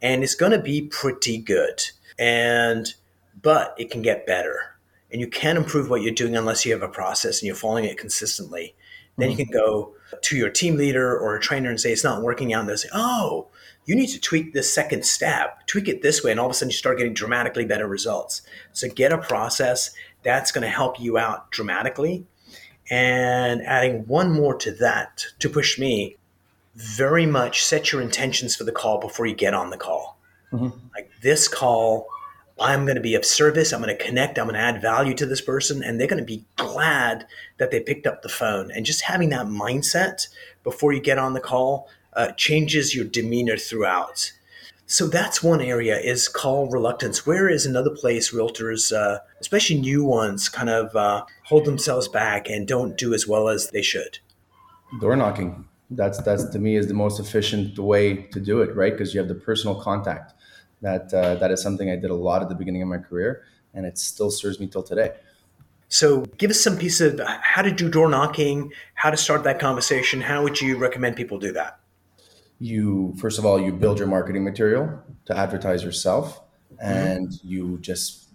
And 0.00 0.24
it's 0.24 0.34
going 0.34 0.52
to 0.52 0.58
be 0.58 0.82
pretty 0.82 1.38
good. 1.38 1.84
And, 2.18 2.92
but 3.40 3.74
it 3.78 3.90
can 3.90 4.02
get 4.02 4.26
better. 4.26 4.76
And 5.12 5.20
you 5.20 5.28
can't 5.28 5.58
improve 5.58 5.90
what 5.90 6.02
you're 6.02 6.14
doing 6.14 6.36
unless 6.36 6.64
you 6.66 6.72
have 6.72 6.82
a 6.82 6.88
process 6.88 7.40
and 7.40 7.46
you're 7.46 7.54
following 7.54 7.84
it 7.84 7.98
consistently. 7.98 8.74
Then 9.16 9.30
mm-hmm. 9.30 9.38
you 9.38 9.46
can 9.46 9.52
go 9.52 9.94
to 10.20 10.36
your 10.36 10.50
team 10.50 10.76
leader 10.76 11.16
or 11.16 11.36
a 11.36 11.40
trainer 11.40 11.70
and 11.70 11.80
say, 11.80 11.92
it's 11.92 12.02
not 12.02 12.22
working 12.22 12.52
out. 12.52 12.60
And 12.60 12.68
they'll 12.68 12.78
say, 12.78 12.88
oh, 12.92 13.48
you 13.84 13.96
need 13.96 14.08
to 14.08 14.20
tweak 14.20 14.52
this 14.52 14.72
second 14.72 15.04
step, 15.04 15.66
tweak 15.66 15.88
it 15.88 16.02
this 16.02 16.22
way, 16.22 16.30
and 16.30 16.38
all 16.38 16.46
of 16.46 16.52
a 16.52 16.54
sudden 16.54 16.70
you 16.70 16.76
start 16.76 16.98
getting 16.98 17.14
dramatically 17.14 17.64
better 17.64 17.86
results. 17.86 18.42
So 18.72 18.88
get 18.88 19.12
a 19.12 19.18
process 19.18 19.90
that's 20.22 20.52
going 20.52 20.62
to 20.62 20.68
help 20.68 21.00
you 21.00 21.18
out 21.18 21.50
dramatically. 21.50 22.26
And 22.90 23.62
adding 23.62 24.06
one 24.06 24.32
more 24.32 24.54
to 24.58 24.72
that 24.72 25.26
to 25.38 25.48
push 25.48 25.78
me, 25.78 26.16
very 26.74 27.26
much 27.26 27.62
set 27.64 27.92
your 27.92 28.00
intentions 28.00 28.54
for 28.56 28.64
the 28.64 28.72
call 28.72 28.98
before 28.98 29.26
you 29.26 29.34
get 29.34 29.54
on 29.54 29.70
the 29.70 29.76
call. 29.76 30.18
Mm-hmm. 30.52 30.78
Like 30.94 31.10
this 31.22 31.48
call, 31.48 32.06
I'm 32.60 32.84
going 32.84 32.96
to 32.96 33.02
be 33.02 33.14
of 33.14 33.24
service. 33.24 33.72
I'm 33.72 33.82
going 33.82 33.96
to 33.96 34.04
connect. 34.04 34.38
I'm 34.38 34.46
going 34.46 34.54
to 34.54 34.60
add 34.60 34.82
value 34.82 35.14
to 35.14 35.26
this 35.26 35.40
person, 35.40 35.82
and 35.82 35.98
they're 35.98 36.06
going 36.06 36.22
to 36.22 36.24
be 36.24 36.44
glad 36.56 37.26
that 37.58 37.70
they 37.70 37.80
picked 37.80 38.06
up 38.06 38.22
the 38.22 38.28
phone. 38.28 38.70
And 38.70 38.86
just 38.86 39.02
having 39.02 39.30
that 39.30 39.46
mindset 39.46 40.28
before 40.62 40.92
you 40.92 41.00
get 41.00 41.18
on 41.18 41.32
the 41.32 41.40
call 41.40 41.88
uh, 42.14 42.32
changes 42.32 42.94
your 42.94 43.04
demeanor 43.04 43.56
throughout. 43.56 44.32
So 44.86 45.06
that's 45.06 45.42
one 45.42 45.62
area 45.62 45.98
is 45.98 46.28
call 46.28 46.68
reluctance. 46.68 47.26
Where 47.26 47.48
is 47.48 47.64
another 47.64 47.90
place 47.90 48.32
realtors, 48.32 48.94
uh, 48.94 49.20
especially 49.40 49.80
new 49.80 50.04
ones, 50.04 50.48
kind 50.48 50.68
of 50.68 50.94
uh, 50.94 51.24
hold 51.44 51.64
themselves 51.64 52.08
back 52.08 52.50
and 52.50 52.68
don't 52.68 52.98
do 52.98 53.14
as 53.14 53.26
well 53.26 53.48
as 53.48 53.70
they 53.70 53.80
should? 53.80 54.18
Door 55.00 55.16
knocking. 55.16 55.64
That's 55.90 56.20
that's 56.22 56.44
to 56.44 56.58
me 56.58 56.76
is 56.76 56.88
the 56.88 56.94
most 56.94 57.20
efficient 57.20 57.78
way 57.78 58.16
to 58.16 58.40
do 58.40 58.60
it, 58.60 58.74
right? 58.76 58.92
Because 58.92 59.14
you 59.14 59.20
have 59.20 59.28
the 59.28 59.34
personal 59.34 59.80
contact. 59.80 60.34
That 60.82 61.12
uh, 61.14 61.36
that 61.36 61.50
is 61.50 61.62
something 61.62 61.90
I 61.90 61.96
did 61.96 62.10
a 62.10 62.14
lot 62.14 62.42
at 62.42 62.48
the 62.48 62.54
beginning 62.54 62.82
of 62.82 62.88
my 62.88 62.98
career, 62.98 63.44
and 63.72 63.86
it 63.86 63.96
still 63.96 64.30
serves 64.30 64.58
me 64.58 64.66
till 64.66 64.82
today. 64.82 65.12
So, 65.88 66.22
give 66.38 66.50
us 66.50 66.60
some 66.60 66.78
piece 66.78 67.00
of 67.00 67.20
how 67.20 67.62
to 67.62 67.70
do 67.70 67.88
door 67.88 68.08
knocking, 68.08 68.72
how 68.94 69.10
to 69.10 69.16
start 69.16 69.44
that 69.44 69.60
conversation. 69.60 70.22
How 70.22 70.42
would 70.42 70.60
you 70.60 70.76
recommend 70.76 71.16
people 71.16 71.38
do 71.38 71.52
that? 71.52 71.78
You 72.62 73.12
first 73.18 73.38
of 73.38 73.44
all 73.44 73.60
you 73.60 73.72
build 73.72 73.98
your 73.98 74.06
marketing 74.06 74.44
material 74.44 75.02
to 75.24 75.36
advertise 75.36 75.82
yourself 75.82 76.40
and 76.80 77.28
mm-hmm. 77.28 77.48
you 77.48 77.78
just 77.80 78.28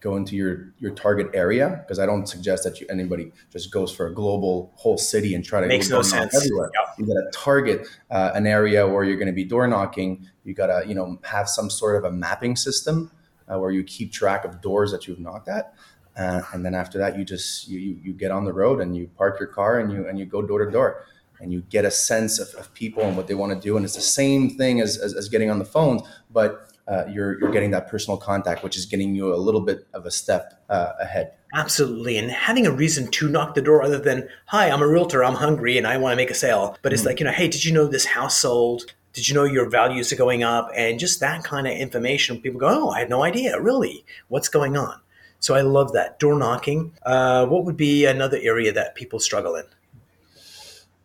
go 0.00 0.16
into 0.16 0.36
your 0.36 0.72
your 0.78 0.92
target 0.92 1.28
area 1.34 1.82
because 1.82 1.98
I 1.98 2.06
don't 2.06 2.26
suggest 2.26 2.62
that 2.64 2.80
you, 2.80 2.86
anybody 2.90 3.32
just 3.50 3.72
goes 3.72 3.92
for 3.92 4.06
a 4.06 4.14
global 4.14 4.72
whole 4.76 4.98
city 4.98 5.34
and 5.34 5.44
try 5.44 5.60
to 5.60 5.66
makes 5.66 5.88
no 5.88 6.02
sense 6.02 6.34
everywhere. 6.34 6.70
Yep. 6.74 6.94
You 6.98 7.06
got 7.06 7.20
to 7.20 7.30
target 7.32 7.88
uh, 8.10 8.30
an 8.34 8.46
area 8.46 8.86
where 8.86 9.04
you're 9.04 9.16
going 9.16 9.26
to 9.26 9.32
be 9.32 9.44
door 9.44 9.66
knocking. 9.66 10.28
You 10.44 10.54
got 10.54 10.66
to 10.66 10.86
you 10.86 10.94
know 10.94 11.18
have 11.24 11.48
some 11.48 11.68
sort 11.68 11.96
of 11.96 12.04
a 12.04 12.12
mapping 12.12 12.56
system 12.56 13.10
uh, 13.48 13.58
where 13.58 13.70
you 13.70 13.82
keep 13.82 14.12
track 14.12 14.44
of 14.44 14.60
doors 14.60 14.92
that 14.92 15.08
you've 15.08 15.20
knocked 15.20 15.48
at. 15.48 15.74
Uh, 16.16 16.42
and 16.52 16.64
then 16.64 16.74
after 16.74 16.98
that, 16.98 17.16
you 17.16 17.24
just 17.24 17.68
you, 17.68 17.78
you 17.80 18.12
get 18.12 18.30
on 18.30 18.44
the 18.44 18.52
road 18.52 18.80
and 18.80 18.96
you 18.96 19.10
park 19.16 19.40
your 19.40 19.48
car 19.48 19.78
and 19.80 19.92
you 19.92 20.06
and 20.08 20.18
you 20.18 20.26
go 20.26 20.42
door 20.42 20.64
to 20.64 20.70
door 20.70 21.04
and 21.40 21.52
you 21.52 21.62
get 21.62 21.84
a 21.84 21.90
sense 21.90 22.38
of, 22.38 22.48
of 22.54 22.72
people 22.74 23.02
and 23.02 23.16
what 23.16 23.26
they 23.26 23.34
want 23.34 23.52
to 23.52 23.58
do. 23.58 23.76
And 23.76 23.84
it's 23.84 23.96
the 23.96 24.00
same 24.00 24.50
thing 24.50 24.80
as, 24.80 24.96
as, 24.96 25.14
as 25.14 25.28
getting 25.28 25.50
on 25.50 25.58
the 25.58 25.64
phones, 25.64 26.02
but 26.30 26.72
uh, 26.88 27.04
you're 27.08 27.38
you're 27.38 27.50
getting 27.50 27.70
that 27.70 27.88
personal 27.88 28.16
contact, 28.16 28.62
which 28.64 28.76
is 28.76 28.86
getting 28.86 29.14
you 29.14 29.32
a 29.32 29.36
little 29.36 29.60
bit 29.60 29.86
of 29.94 30.04
a 30.04 30.10
step 30.10 30.62
uh, 30.68 30.92
ahead. 31.00 31.32
Absolutely, 31.54 32.18
and 32.18 32.30
having 32.30 32.66
a 32.66 32.72
reason 32.72 33.10
to 33.12 33.28
knock 33.28 33.54
the 33.54 33.62
door 33.62 33.82
other 33.82 33.98
than 33.98 34.28
"Hi, 34.46 34.68
I'm 34.68 34.82
a 34.82 34.88
realtor. 34.88 35.22
I'm 35.22 35.34
hungry 35.34 35.78
and 35.78 35.86
I 35.86 35.96
want 35.96 36.12
to 36.12 36.16
make 36.16 36.30
a 36.30 36.34
sale." 36.34 36.76
But 36.82 36.92
it's 36.92 37.02
mm-hmm. 37.02 37.08
like 37.08 37.20
you 37.20 37.26
know, 37.26 37.32
"Hey, 37.32 37.48
did 37.48 37.64
you 37.64 37.72
know 37.72 37.86
this 37.86 38.04
house 38.04 38.38
sold?" 38.38 38.94
Did 39.12 39.28
you 39.28 39.34
know 39.34 39.44
your 39.44 39.68
values 39.68 40.10
are 40.10 40.16
going 40.16 40.42
up? 40.42 40.70
And 40.74 40.98
just 40.98 41.20
that 41.20 41.44
kind 41.44 41.66
of 41.66 41.74
information, 41.74 42.40
people 42.40 42.58
go, 42.58 42.68
"Oh, 42.68 42.90
I 42.90 43.00
had 43.00 43.10
no 43.10 43.22
idea. 43.22 43.60
Really, 43.60 44.04
what's 44.28 44.48
going 44.48 44.76
on?" 44.76 45.00
So 45.38 45.54
I 45.54 45.60
love 45.60 45.92
that 45.92 46.18
door 46.18 46.38
knocking. 46.38 46.92
Uh, 47.02 47.46
what 47.46 47.64
would 47.64 47.76
be 47.76 48.06
another 48.06 48.38
area 48.40 48.72
that 48.72 48.94
people 48.94 49.20
struggle 49.20 49.54
in? 49.54 49.64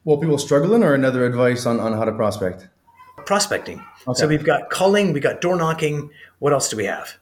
Well, 0.07 0.15
people 0.15 0.37
struggling, 0.37 0.83
or 0.85 0.93
another 0.93 1.25
advice 1.25 1.65
on, 1.65 1.81
on 1.81 1.91
how 1.91 2.05
to 2.05 2.13
prospect 2.13 2.69
prospecting. 3.25 3.83
Okay. 4.07 4.17
So 4.17 4.25
we've 4.25 4.45
got 4.45 4.69
calling, 4.69 5.11
we 5.11 5.19
got 5.19 5.41
door 5.41 5.57
knocking. 5.57 6.09
What 6.39 6.53
else 6.53 6.69
do 6.69 6.77
we 6.77 6.85
have? 6.85 7.17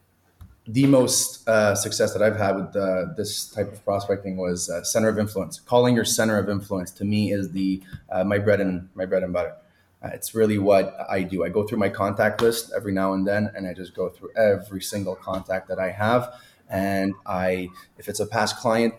The 0.67 0.85
most 0.85 1.49
uh, 1.49 1.73
success 1.73 2.13
that 2.13 2.21
I've 2.21 2.35
had 2.35 2.55
with 2.57 2.75
uh, 2.75 3.05
this 3.17 3.49
type 3.49 3.73
of 3.73 3.83
prospecting 3.83 4.37
was 4.37 4.69
uh, 4.69 4.83
center 4.83 5.09
of 5.09 5.17
influence. 5.17 5.59
Calling 5.61 5.95
your 5.95 6.05
center 6.05 6.37
of 6.37 6.47
influence 6.47 6.91
to 6.91 7.05
me 7.05 7.31
is 7.31 7.49
the 7.53 7.81
uh, 8.11 8.23
my 8.23 8.37
bread 8.37 8.61
and 8.61 8.87
my 8.93 9.07
bread 9.07 9.23
and 9.23 9.33
butter. 9.33 9.55
Uh, 10.03 10.09
it's 10.13 10.35
really 10.35 10.59
what 10.59 10.95
I 11.09 11.23
do. 11.23 11.43
I 11.43 11.49
go 11.49 11.65
through 11.65 11.79
my 11.79 11.89
contact 11.89 12.39
list 12.43 12.71
every 12.75 12.91
now 12.91 13.13
and 13.13 13.25
then, 13.25 13.51
and 13.55 13.67
I 13.67 13.73
just 13.73 13.95
go 13.95 14.09
through 14.09 14.29
every 14.37 14.83
single 14.83 15.15
contact 15.15 15.69
that 15.69 15.79
I 15.79 15.89
have. 15.89 16.35
And 16.69 17.15
I, 17.25 17.69
if 17.97 18.07
it's 18.07 18.19
a 18.19 18.27
past 18.27 18.57
client, 18.57 18.93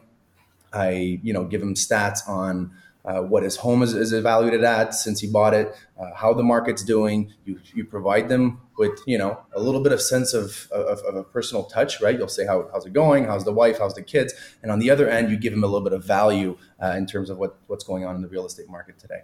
I 0.72 1.20
you 1.22 1.32
know 1.32 1.44
give 1.44 1.60
them 1.60 1.74
stats 1.74 2.28
on 2.28 2.72
uh, 3.06 3.20
what 3.20 3.42
his 3.42 3.56
home 3.56 3.82
is, 3.82 3.94
is, 3.94 4.12
evaluated 4.12 4.64
at 4.64 4.92
since 4.92 5.20
he 5.20 5.30
bought 5.30 5.54
it, 5.54 5.74
uh, 5.98 6.12
how 6.14 6.34
the 6.34 6.42
market's 6.42 6.82
doing. 6.82 7.32
You, 7.44 7.60
you 7.72 7.84
provide 7.84 8.28
them 8.28 8.60
with 8.76 8.98
you 9.06 9.16
know 9.16 9.40
a 9.54 9.60
little 9.60 9.80
bit 9.80 9.92
of 9.92 10.02
sense 10.02 10.34
of, 10.34 10.68
of, 10.72 10.98
of, 11.00 11.14
a 11.14 11.22
personal 11.22 11.64
touch, 11.64 12.00
right? 12.00 12.18
You'll 12.18 12.28
say 12.28 12.46
how, 12.46 12.68
how's 12.72 12.84
it 12.84 12.92
going, 12.92 13.24
how's 13.24 13.44
the 13.44 13.52
wife, 13.52 13.78
how's 13.78 13.94
the 13.94 14.02
kids, 14.02 14.34
and 14.62 14.72
on 14.72 14.80
the 14.80 14.90
other 14.90 15.08
end, 15.08 15.30
you 15.30 15.36
give 15.36 15.52
them 15.52 15.62
a 15.62 15.66
little 15.66 15.84
bit 15.84 15.92
of 15.92 16.04
value 16.04 16.58
uh, 16.82 16.94
in 16.96 17.06
terms 17.06 17.30
of 17.30 17.38
what, 17.38 17.56
what's 17.68 17.84
going 17.84 18.04
on 18.04 18.16
in 18.16 18.22
the 18.22 18.28
real 18.28 18.44
estate 18.44 18.68
market 18.68 18.98
today. 18.98 19.20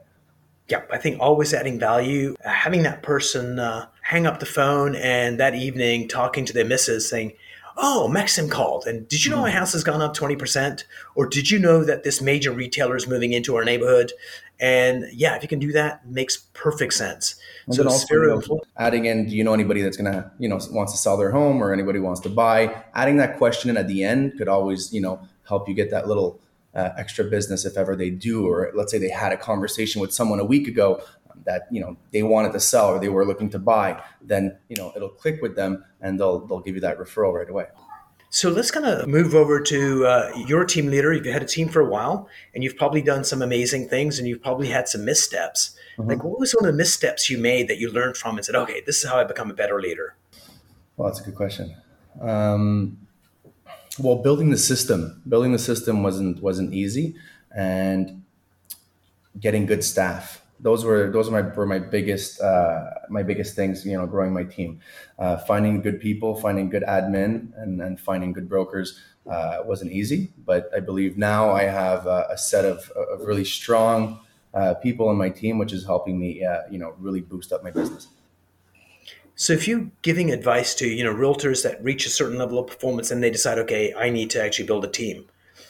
Yeah, 0.68 0.82
I 0.90 0.98
think 0.98 1.20
always 1.20 1.52
adding 1.52 1.78
value, 1.78 2.36
having 2.40 2.84
that 2.84 3.02
person 3.02 3.58
uh, 3.58 3.88
hang 4.00 4.26
up 4.26 4.38
the 4.38 4.46
phone 4.46 4.94
and 4.94 5.40
that 5.40 5.54
evening 5.54 6.08
talking 6.08 6.44
to 6.44 6.52
their 6.52 6.64
missus 6.64 7.10
saying, 7.10 7.32
oh, 7.76 8.08
Maxime 8.08 8.48
called. 8.48 8.86
And 8.86 9.08
did 9.08 9.24
you 9.24 9.30
know 9.30 9.40
my 9.40 9.50
hmm. 9.50 9.56
house 9.56 9.72
has 9.72 9.84
gone 9.84 10.00
up 10.00 10.16
20%? 10.16 10.84
Or 11.14 11.26
did 11.26 11.50
you 11.50 11.58
know 11.58 11.84
that 11.84 12.04
this 12.04 12.20
major 12.20 12.52
retailer 12.52 12.96
is 12.96 13.06
moving 13.06 13.32
into 13.32 13.56
our 13.56 13.64
neighborhood? 13.64 14.12
And 14.60 15.06
yeah, 15.12 15.34
if 15.34 15.42
you 15.42 15.48
can 15.48 15.58
do 15.58 15.72
that, 15.72 16.06
makes 16.06 16.36
perfect 16.54 16.94
sense. 16.94 17.34
And 17.66 17.74
so 17.74 17.88
also, 17.88 18.60
adding 18.76 19.06
in, 19.06 19.26
do 19.26 19.34
you 19.34 19.42
know 19.42 19.54
anybody 19.54 19.82
that's 19.82 19.96
gonna, 19.96 20.30
you 20.38 20.48
know, 20.48 20.60
wants 20.70 20.92
to 20.92 20.98
sell 20.98 21.16
their 21.16 21.32
home 21.32 21.62
or 21.62 21.72
anybody 21.72 21.98
wants 21.98 22.20
to 22.20 22.28
buy? 22.28 22.84
Adding 22.94 23.16
that 23.16 23.38
question 23.38 23.70
in 23.70 23.76
at 23.76 23.88
the 23.88 24.04
end 24.04 24.38
could 24.38 24.48
always, 24.48 24.92
you 24.92 25.00
know, 25.00 25.20
help 25.48 25.68
you 25.68 25.74
get 25.74 25.90
that 25.90 26.06
little 26.06 26.40
uh, 26.74 26.90
extra 26.96 27.24
business 27.24 27.64
if 27.64 27.76
ever 27.76 27.96
they 27.96 28.10
do. 28.10 28.46
Or 28.46 28.70
let's 28.74 28.92
say 28.92 28.98
they 28.98 29.10
had 29.10 29.32
a 29.32 29.36
conversation 29.36 30.00
with 30.00 30.12
someone 30.12 30.38
a 30.38 30.44
week 30.44 30.68
ago 30.68 31.02
that 31.44 31.66
you 31.70 31.80
know 31.80 31.96
they 32.12 32.22
wanted 32.22 32.52
to 32.52 32.60
sell 32.60 32.88
or 32.88 32.98
they 32.98 33.08
were 33.08 33.24
looking 33.24 33.50
to 33.50 33.58
buy, 33.58 34.02
then 34.20 34.56
you 34.68 34.76
know 34.76 34.92
it'll 34.96 35.08
click 35.08 35.40
with 35.42 35.56
them 35.56 35.84
and 36.00 36.18
they'll 36.18 36.46
they'll 36.46 36.60
give 36.60 36.74
you 36.74 36.80
that 36.80 36.98
referral 36.98 37.32
right 37.32 37.48
away. 37.48 37.66
So 38.34 38.48
let's 38.48 38.70
kind 38.70 38.86
of 38.86 39.06
move 39.08 39.34
over 39.34 39.60
to 39.60 40.06
uh, 40.06 40.32
your 40.46 40.64
team 40.64 40.86
leader. 40.86 41.12
If 41.12 41.26
You've 41.26 41.34
had 41.34 41.42
a 41.42 41.46
team 41.46 41.68
for 41.68 41.80
a 41.80 41.88
while, 41.88 42.28
and 42.54 42.64
you've 42.64 42.78
probably 42.78 43.02
done 43.02 43.24
some 43.24 43.42
amazing 43.42 43.90
things, 43.90 44.18
and 44.18 44.26
you've 44.26 44.40
probably 44.40 44.68
had 44.68 44.88
some 44.88 45.04
missteps. 45.04 45.76
Mm-hmm. 45.98 46.08
Like, 46.08 46.24
what 46.24 46.40
was 46.40 46.52
one 46.52 46.66
of 46.66 46.72
the 46.72 46.76
missteps 46.76 47.28
you 47.28 47.36
made 47.36 47.68
that 47.68 47.78
you 47.78 47.90
learned 47.90 48.16
from 48.16 48.36
and 48.36 48.44
said, 48.44 48.54
"Okay, 48.54 48.82
this 48.86 49.04
is 49.04 49.10
how 49.10 49.18
I 49.18 49.24
become 49.24 49.50
a 49.50 49.54
better 49.54 49.80
leader"? 49.82 50.16
Well, 50.96 51.08
that's 51.08 51.20
a 51.20 51.24
good 51.24 51.34
question. 51.34 51.76
Um, 52.22 52.96
well, 53.98 54.16
building 54.16 54.50
the 54.50 54.56
system, 54.56 55.20
building 55.28 55.52
the 55.52 55.58
system 55.58 56.02
wasn't 56.02 56.42
wasn't 56.42 56.72
easy, 56.72 57.14
and 57.54 58.22
getting 59.38 59.66
good 59.66 59.84
staff 59.84 60.41
those 60.62 60.84
were 60.84 61.10
those 61.10 61.28
were 61.28 61.42
my 61.42 61.54
were 61.54 61.66
my 61.66 61.80
biggest 61.80 62.40
uh, 62.40 62.90
my 63.10 63.22
biggest 63.22 63.54
things. 63.54 63.84
You 63.84 63.98
know, 63.98 64.06
growing 64.06 64.32
my 64.32 64.44
team, 64.44 64.80
uh, 65.18 65.36
finding 65.38 65.82
good 65.82 66.00
people, 66.00 66.36
finding 66.36 66.70
good 66.70 66.84
admin, 66.84 67.52
and 67.56 67.82
and 67.82 68.00
finding 68.00 68.32
good 68.32 68.48
brokers 68.48 68.98
uh, 69.30 69.58
wasn't 69.64 69.92
easy. 69.92 70.32
But 70.46 70.70
I 70.74 70.80
believe 70.80 71.18
now 71.18 71.50
I 71.50 71.64
have 71.64 72.06
a, 72.06 72.28
a 72.30 72.38
set 72.38 72.64
of, 72.64 72.90
of 72.90 73.26
really 73.26 73.44
strong 73.44 74.20
uh, 74.54 74.74
people 74.74 75.10
in 75.10 75.16
my 75.16 75.30
team, 75.30 75.58
which 75.58 75.72
is 75.72 75.84
helping 75.84 76.18
me, 76.18 76.44
uh, 76.44 76.60
you 76.70 76.78
know, 76.78 76.94
really 76.98 77.20
boost 77.20 77.52
up 77.52 77.64
my 77.64 77.70
business. 77.70 78.08
So 79.34 79.52
if 79.52 79.66
you're 79.66 79.90
giving 80.02 80.30
advice 80.30 80.74
to 80.76 80.86
you 80.86 81.02
know 81.02 81.12
realtors 81.12 81.64
that 81.64 81.82
reach 81.82 82.06
a 82.06 82.10
certain 82.10 82.38
level 82.38 82.58
of 82.58 82.68
performance 82.68 83.10
and 83.10 83.22
they 83.22 83.30
decide, 83.30 83.58
okay, 83.58 83.92
I 83.94 84.10
need 84.10 84.30
to 84.30 84.42
actually 84.42 84.66
build 84.66 84.84
a 84.84 84.88
team, 84.88 85.24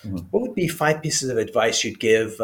mm-hmm. 0.04 0.18
what 0.30 0.42
would 0.42 0.54
be 0.54 0.68
five 0.68 1.02
pieces 1.02 1.30
of 1.30 1.38
advice 1.38 1.82
you'd 1.82 1.98
give? 1.98 2.38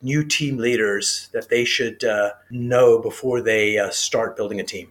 Uh, 0.00 0.06
new 0.06 0.24
team 0.24 0.56
leaders 0.56 1.28
that 1.32 1.48
they 1.48 1.64
should 1.64 2.04
uh, 2.04 2.30
know 2.50 2.98
before 2.98 3.40
they 3.40 3.78
uh, 3.78 3.90
start 3.90 4.36
building 4.36 4.60
a 4.60 4.64
team? 4.64 4.90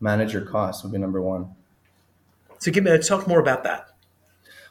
Manage 0.00 0.32
your 0.32 0.42
costs 0.42 0.82
would 0.82 0.92
be 0.92 0.98
number 0.98 1.20
one. 1.20 1.54
So, 2.60 2.70
give 2.70 2.84
me 2.84 2.96
talk 2.98 3.26
more 3.26 3.40
about 3.40 3.64
that. 3.64 3.88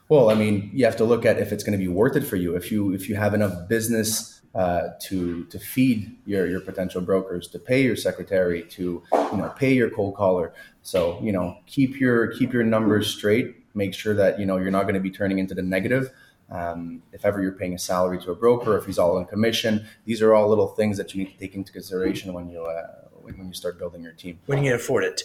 Well, 0.10 0.30
I 0.30 0.36
mean, 0.36 0.70
you 0.74 0.86
have 0.86 0.96
to 0.98 1.04
look 1.04 1.26
at 1.26 1.38
if 1.38 1.52
it's 1.52 1.64
going 1.64 1.78
to 1.78 1.84
be 1.84 1.90
worth 1.90 2.16
it 2.16 2.24
for 2.24 2.38
you. 2.38 2.56
If 2.56 2.72
you 2.72 2.94
if 2.94 3.10
you 3.10 3.16
have 3.16 3.34
enough 3.34 3.68
business 3.68 4.42
uh, 4.56 4.90
to 5.04 5.46
to 5.46 5.60
feed 5.60 6.16
your 6.26 6.48
your 6.48 6.62
potential 6.62 7.02
brokers, 7.02 7.48
to 7.50 7.60
pay 7.60 7.84
your 7.84 7.96
secretary, 7.96 8.64
to 8.64 9.04
you 9.14 9.38
know 9.38 9.54
pay 9.58 9.74
your 9.74 9.90
cold 9.90 10.16
caller. 10.16 10.54
So 10.82 11.20
you 11.22 11.34
know 11.34 11.58
keep 11.66 12.00
your 12.00 12.28
keep 12.28 12.54
your 12.54 12.64
numbers 12.64 13.14
straight. 13.14 13.56
Make 13.76 13.94
sure 13.94 14.16
that 14.16 14.40
you 14.40 14.46
know 14.46 14.58
you're 14.58 14.72
not 14.72 14.84
going 14.84 14.96
to 14.96 15.02
be 15.02 15.12
turning 15.12 15.40
into 15.40 15.54
the 15.54 15.62
negative 15.62 16.12
um, 16.50 17.02
if 17.12 17.26
ever 17.26 17.42
you're 17.42 17.52
paying 17.52 17.74
a 17.74 17.80
salary 17.80 18.20
to 18.22 18.32
a 18.32 18.36
broker, 18.36 18.78
if 18.78 18.86
he's 18.86 18.98
all 18.98 19.18
in 19.18 19.26
commission, 19.26 19.86
these 20.06 20.22
are 20.22 20.34
all 20.34 20.48
little 20.48 20.68
things 20.68 20.98
that 20.98 21.14
you 21.14 21.24
need 21.24 21.32
to 21.32 21.38
take 21.38 21.56
into 21.56 21.72
consideration 21.72 22.34
when 22.34 22.50
you 22.50 22.64
uh, 22.64 22.88
when 23.22 23.48
you 23.48 23.54
start 23.54 23.78
building 23.78 24.02
your 24.02 24.14
team. 24.14 24.40
When 24.46 24.60
you 24.60 24.72
can 24.72 24.80
afford 24.80 25.04
it. 25.04 25.24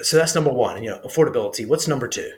So 0.00 0.16
that's 0.16 0.34
number 0.34 0.50
one. 0.50 0.82
You 0.82 0.90
know, 0.90 0.98
affordability. 1.00 1.66
What's 1.66 1.86
number 1.86 2.08
two? 2.08 2.32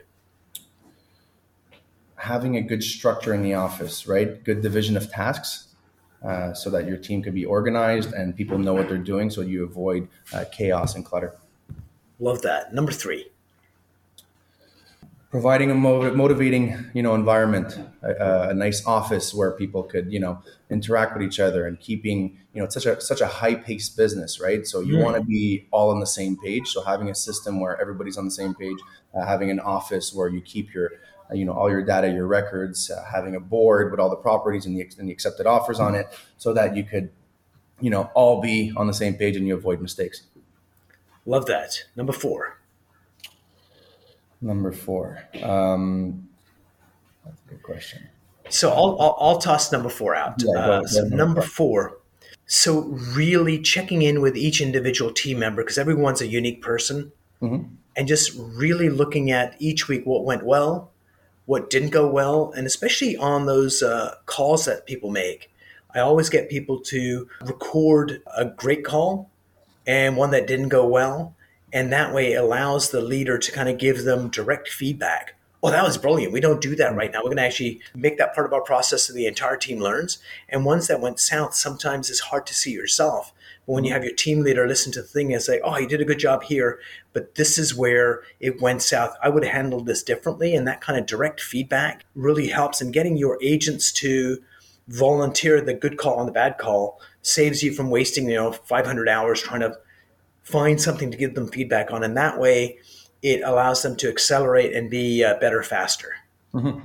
Having 2.17 2.57
a 2.57 2.61
good 2.61 2.83
structure 2.83 3.33
in 3.33 3.41
the 3.41 3.53
office, 3.53 4.07
right? 4.07 4.43
Good 4.43 4.61
division 4.61 4.97
of 4.97 5.09
tasks, 5.09 5.75
uh, 6.23 6.53
so 6.53 6.69
that 6.71 6.87
your 6.87 6.97
team 6.97 7.21
can 7.21 7.33
be 7.33 7.45
organized 7.45 8.13
and 8.13 8.35
people 8.35 8.57
know 8.57 8.73
what 8.73 8.89
they're 8.89 8.97
doing, 8.97 9.29
so 9.29 9.41
you 9.41 9.63
avoid 9.63 10.07
uh, 10.33 10.43
chaos 10.51 10.95
and 10.95 11.05
clutter. 11.05 11.37
Love 12.19 12.41
that. 12.41 12.73
Number 12.73 12.91
three 12.91 13.27
providing 15.35 15.69
a 15.69 15.75
motivating 15.75 16.73
you 16.93 17.03
know 17.03 17.13
environment 17.13 17.77
a, 18.03 18.51
a, 18.51 18.53
nice 18.53 18.85
office 18.85 19.33
where 19.33 19.51
people 19.51 19.83
could 19.83 20.09
you 20.09 20.17
know 20.17 20.41
interact 20.69 21.13
with 21.13 21.21
each 21.21 21.41
other 21.41 21.67
and 21.67 21.77
keeping 21.81 22.37
you 22.53 22.61
know 22.61 22.69
such 22.69 22.85
a 22.85 23.01
such 23.01 23.19
a 23.19 23.27
high 23.27 23.53
paced 23.53 23.97
business 23.97 24.39
right? 24.39 24.65
So 24.65 24.79
you 24.79 24.95
mm. 24.95 25.03
want 25.03 25.17
to 25.17 25.23
be 25.23 25.67
all 25.71 25.89
on 25.89 25.99
the 25.99 26.07
same 26.07 26.37
page. 26.37 26.69
So 26.69 26.81
having 26.81 27.09
a 27.09 27.15
system 27.15 27.59
where 27.59 27.77
everybody's 27.81 28.17
on 28.17 28.23
the 28.23 28.31
same 28.31 28.55
page 28.55 28.77
uh, 29.13 29.25
having 29.25 29.49
an 29.51 29.59
office 29.59 30.13
where 30.13 30.29
you 30.29 30.39
keep 30.39 30.73
your 30.73 30.91
uh, 31.29 31.33
you 31.33 31.43
know 31.43 31.51
all 31.51 31.69
your 31.69 31.83
data 31.83 32.07
your 32.09 32.27
records 32.27 32.89
uh, 32.89 33.03
having 33.03 33.35
a 33.35 33.41
board 33.41 33.91
with 33.91 33.99
all 33.99 34.09
the 34.09 34.23
properties 34.29 34.65
and 34.65 34.77
the, 34.77 34.89
and 34.97 35.09
the 35.09 35.11
accepted 35.11 35.45
offers 35.45 35.81
on 35.81 35.95
it 35.95 36.07
so 36.37 36.53
that 36.53 36.77
you 36.77 36.85
could 36.85 37.11
you 37.81 37.89
know 37.89 38.09
all 38.15 38.39
be 38.39 38.71
on 38.77 38.87
the 38.87 38.93
same 38.93 39.15
page 39.15 39.35
and 39.35 39.45
you 39.45 39.53
avoid 39.53 39.81
mistakes. 39.81 40.21
Love 41.25 41.45
that. 41.47 41.83
Number 41.97 42.13
four 42.13 42.55
Number 44.41 44.71
four. 44.71 45.19
Um, 45.41 46.29
that's 47.23 47.41
a 47.47 47.49
good 47.49 47.63
question. 47.63 48.09
So 48.49 48.69
I'll, 48.71 48.97
I'll, 48.99 49.17
I'll 49.19 49.37
toss 49.37 49.71
number 49.71 49.89
four 49.89 50.15
out. 50.15 50.35
Yeah, 50.37 50.59
uh, 50.59 50.83
so 50.83 51.05
number 51.05 51.41
four. 51.41 51.97
So 52.45 52.81
really 53.15 53.59
checking 53.59 54.03
in 54.03 54.21
with 54.21 54.37
each 54.37 54.61
individual 54.61 55.11
team 55.11 55.39
member 55.39 55.63
because 55.63 55.79
everyone's 55.79 56.21
a 56.21 56.27
unique 56.27 56.61
person, 56.61 57.11
mm-hmm. 57.41 57.73
and 57.95 58.07
just 58.07 58.33
really 58.37 58.89
looking 58.89 59.31
at 59.31 59.55
each 59.59 59.87
week 59.87 60.05
what 60.05 60.23
went 60.23 60.45
well, 60.45 60.91
what 61.45 61.71
didn't 61.71 61.89
go 61.89 62.07
well, 62.07 62.51
and 62.55 62.67
especially 62.67 63.17
on 63.17 63.47
those 63.47 63.81
uh, 63.81 64.15
calls 64.27 64.65
that 64.65 64.85
people 64.85 65.09
make. 65.09 65.51
I 65.95 65.99
always 65.99 66.29
get 66.29 66.49
people 66.49 66.81
to 66.81 67.27
record 67.41 68.21
a 68.35 68.45
great 68.45 68.83
call 68.83 69.31
and 69.87 70.17
one 70.17 70.31
that 70.31 70.45
didn't 70.45 70.69
go 70.69 70.85
well. 70.85 71.34
And 71.75 71.91
that 71.91 72.13
way 72.13 72.33
allows 72.33 72.89
the 72.89 73.01
leader 73.01 73.37
to 73.37 73.51
kind 73.51 73.67
of 73.67 73.77
give 73.77 74.05
them 74.05 74.29
direct 74.29 74.69
feedback. 74.69 75.35
Oh, 75.61 75.71
that 75.71 75.83
was 75.83 75.97
brilliant. 75.97 76.31
We 76.31 76.39
don't 76.39 76.61
do 76.61 76.73
that 76.77 76.95
right 76.95 77.11
now. 77.11 77.19
We're 77.19 77.25
going 77.25 77.37
to 77.37 77.43
actually 77.43 77.81
make 77.93 78.17
that 78.17 78.33
part 78.33 78.47
of 78.47 78.53
our 78.53 78.61
process 78.61 79.03
so 79.03 79.13
the 79.13 79.27
entire 79.27 79.57
team 79.57 79.79
learns. 79.79 80.19
And 80.47 80.63
ones 80.63 80.87
that 80.87 81.01
went 81.01 81.19
south, 81.19 81.53
sometimes 81.53 82.09
it's 82.09 82.21
hard 82.21 82.47
to 82.47 82.53
see 82.53 82.71
yourself. 82.71 83.33
But 83.65 83.73
when 83.73 83.83
you 83.83 83.91
have 83.91 84.05
your 84.05 84.15
team 84.15 84.39
leader 84.39 84.65
listen 84.65 84.93
to 84.93 85.01
the 85.01 85.07
thing 85.07 85.33
and 85.33 85.41
say, 85.41 85.59
oh, 85.65 85.77
you 85.77 85.85
did 85.85 85.99
a 85.99 86.05
good 86.05 86.19
job 86.19 86.43
here, 86.43 86.79
but 87.11 87.35
this 87.35 87.57
is 87.57 87.75
where 87.75 88.21
it 88.39 88.61
went 88.61 88.81
south. 88.81 89.17
I 89.21 89.27
would 89.27 89.43
have 89.43 89.53
handled 89.53 89.85
this 89.85 90.01
differently. 90.01 90.55
And 90.55 90.65
that 90.69 90.79
kind 90.79 90.97
of 90.97 91.05
direct 91.05 91.41
feedback 91.41 92.05
really 92.15 92.47
helps 92.47 92.81
in 92.81 92.93
getting 92.93 93.17
your 93.17 93.37
agents 93.41 93.91
to 93.93 94.41
volunteer 94.87 95.59
the 95.59 95.73
good 95.73 95.97
call 95.97 96.19
and 96.19 96.27
the 96.29 96.31
bad 96.31 96.57
call 96.57 97.01
saves 97.21 97.63
you 97.63 97.73
from 97.73 97.89
wasting, 97.89 98.29
you 98.29 98.35
know, 98.35 98.53
500 98.53 99.09
hours 99.09 99.41
trying 99.41 99.59
to 99.59 99.75
find 100.45 100.79
something 100.79 101.11
to 101.11 101.17
give 101.17 101.35
them 101.35 101.47
feedback 101.47 101.91
on. 101.91 102.03
And 102.03 102.15
that 102.15 102.39
way 102.39 102.77
it 103.21 103.41
allows 103.43 103.81
them 103.81 103.97
to 103.97 104.07
accelerate 104.07 104.73
and 104.73 104.89
be 104.89 105.23
uh, 105.23 105.37
better 105.39 105.61
faster. 105.63 106.13
Mm-hmm. 106.53 106.79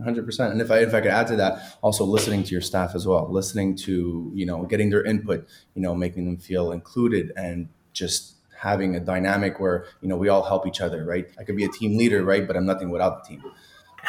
100% 0.00 0.50
and 0.50 0.62
if 0.62 0.70
i 0.70 0.78
if 0.78 0.94
i 0.94 1.00
could 1.02 1.10
add 1.10 1.26
to 1.26 1.36
that 1.36 1.76
also 1.82 2.04
listening 2.04 2.42
to 2.42 2.52
your 2.52 2.62
staff 2.62 2.94
as 2.94 3.06
well 3.06 3.30
listening 3.30 3.76
to 3.76 4.30
you 4.34 4.46
know 4.46 4.64
getting 4.64 4.88
their 4.88 5.04
input 5.04 5.46
you 5.74 5.82
know 5.82 5.94
making 5.94 6.24
them 6.24 6.38
feel 6.38 6.72
included 6.72 7.32
and 7.36 7.68
just 7.92 8.36
having 8.56 8.96
a 8.96 9.00
dynamic 9.00 9.60
where 9.60 9.84
you 10.00 10.08
know 10.08 10.16
we 10.16 10.30
all 10.30 10.42
help 10.42 10.66
each 10.66 10.80
other 10.80 11.04
right 11.04 11.28
i 11.38 11.44
could 11.44 11.54
be 11.54 11.64
a 11.64 11.68
team 11.68 11.98
leader 11.98 12.24
right 12.24 12.46
but 12.46 12.56
i'm 12.56 12.64
nothing 12.64 12.88
without 12.88 13.22
the 13.22 13.28
team 13.28 13.42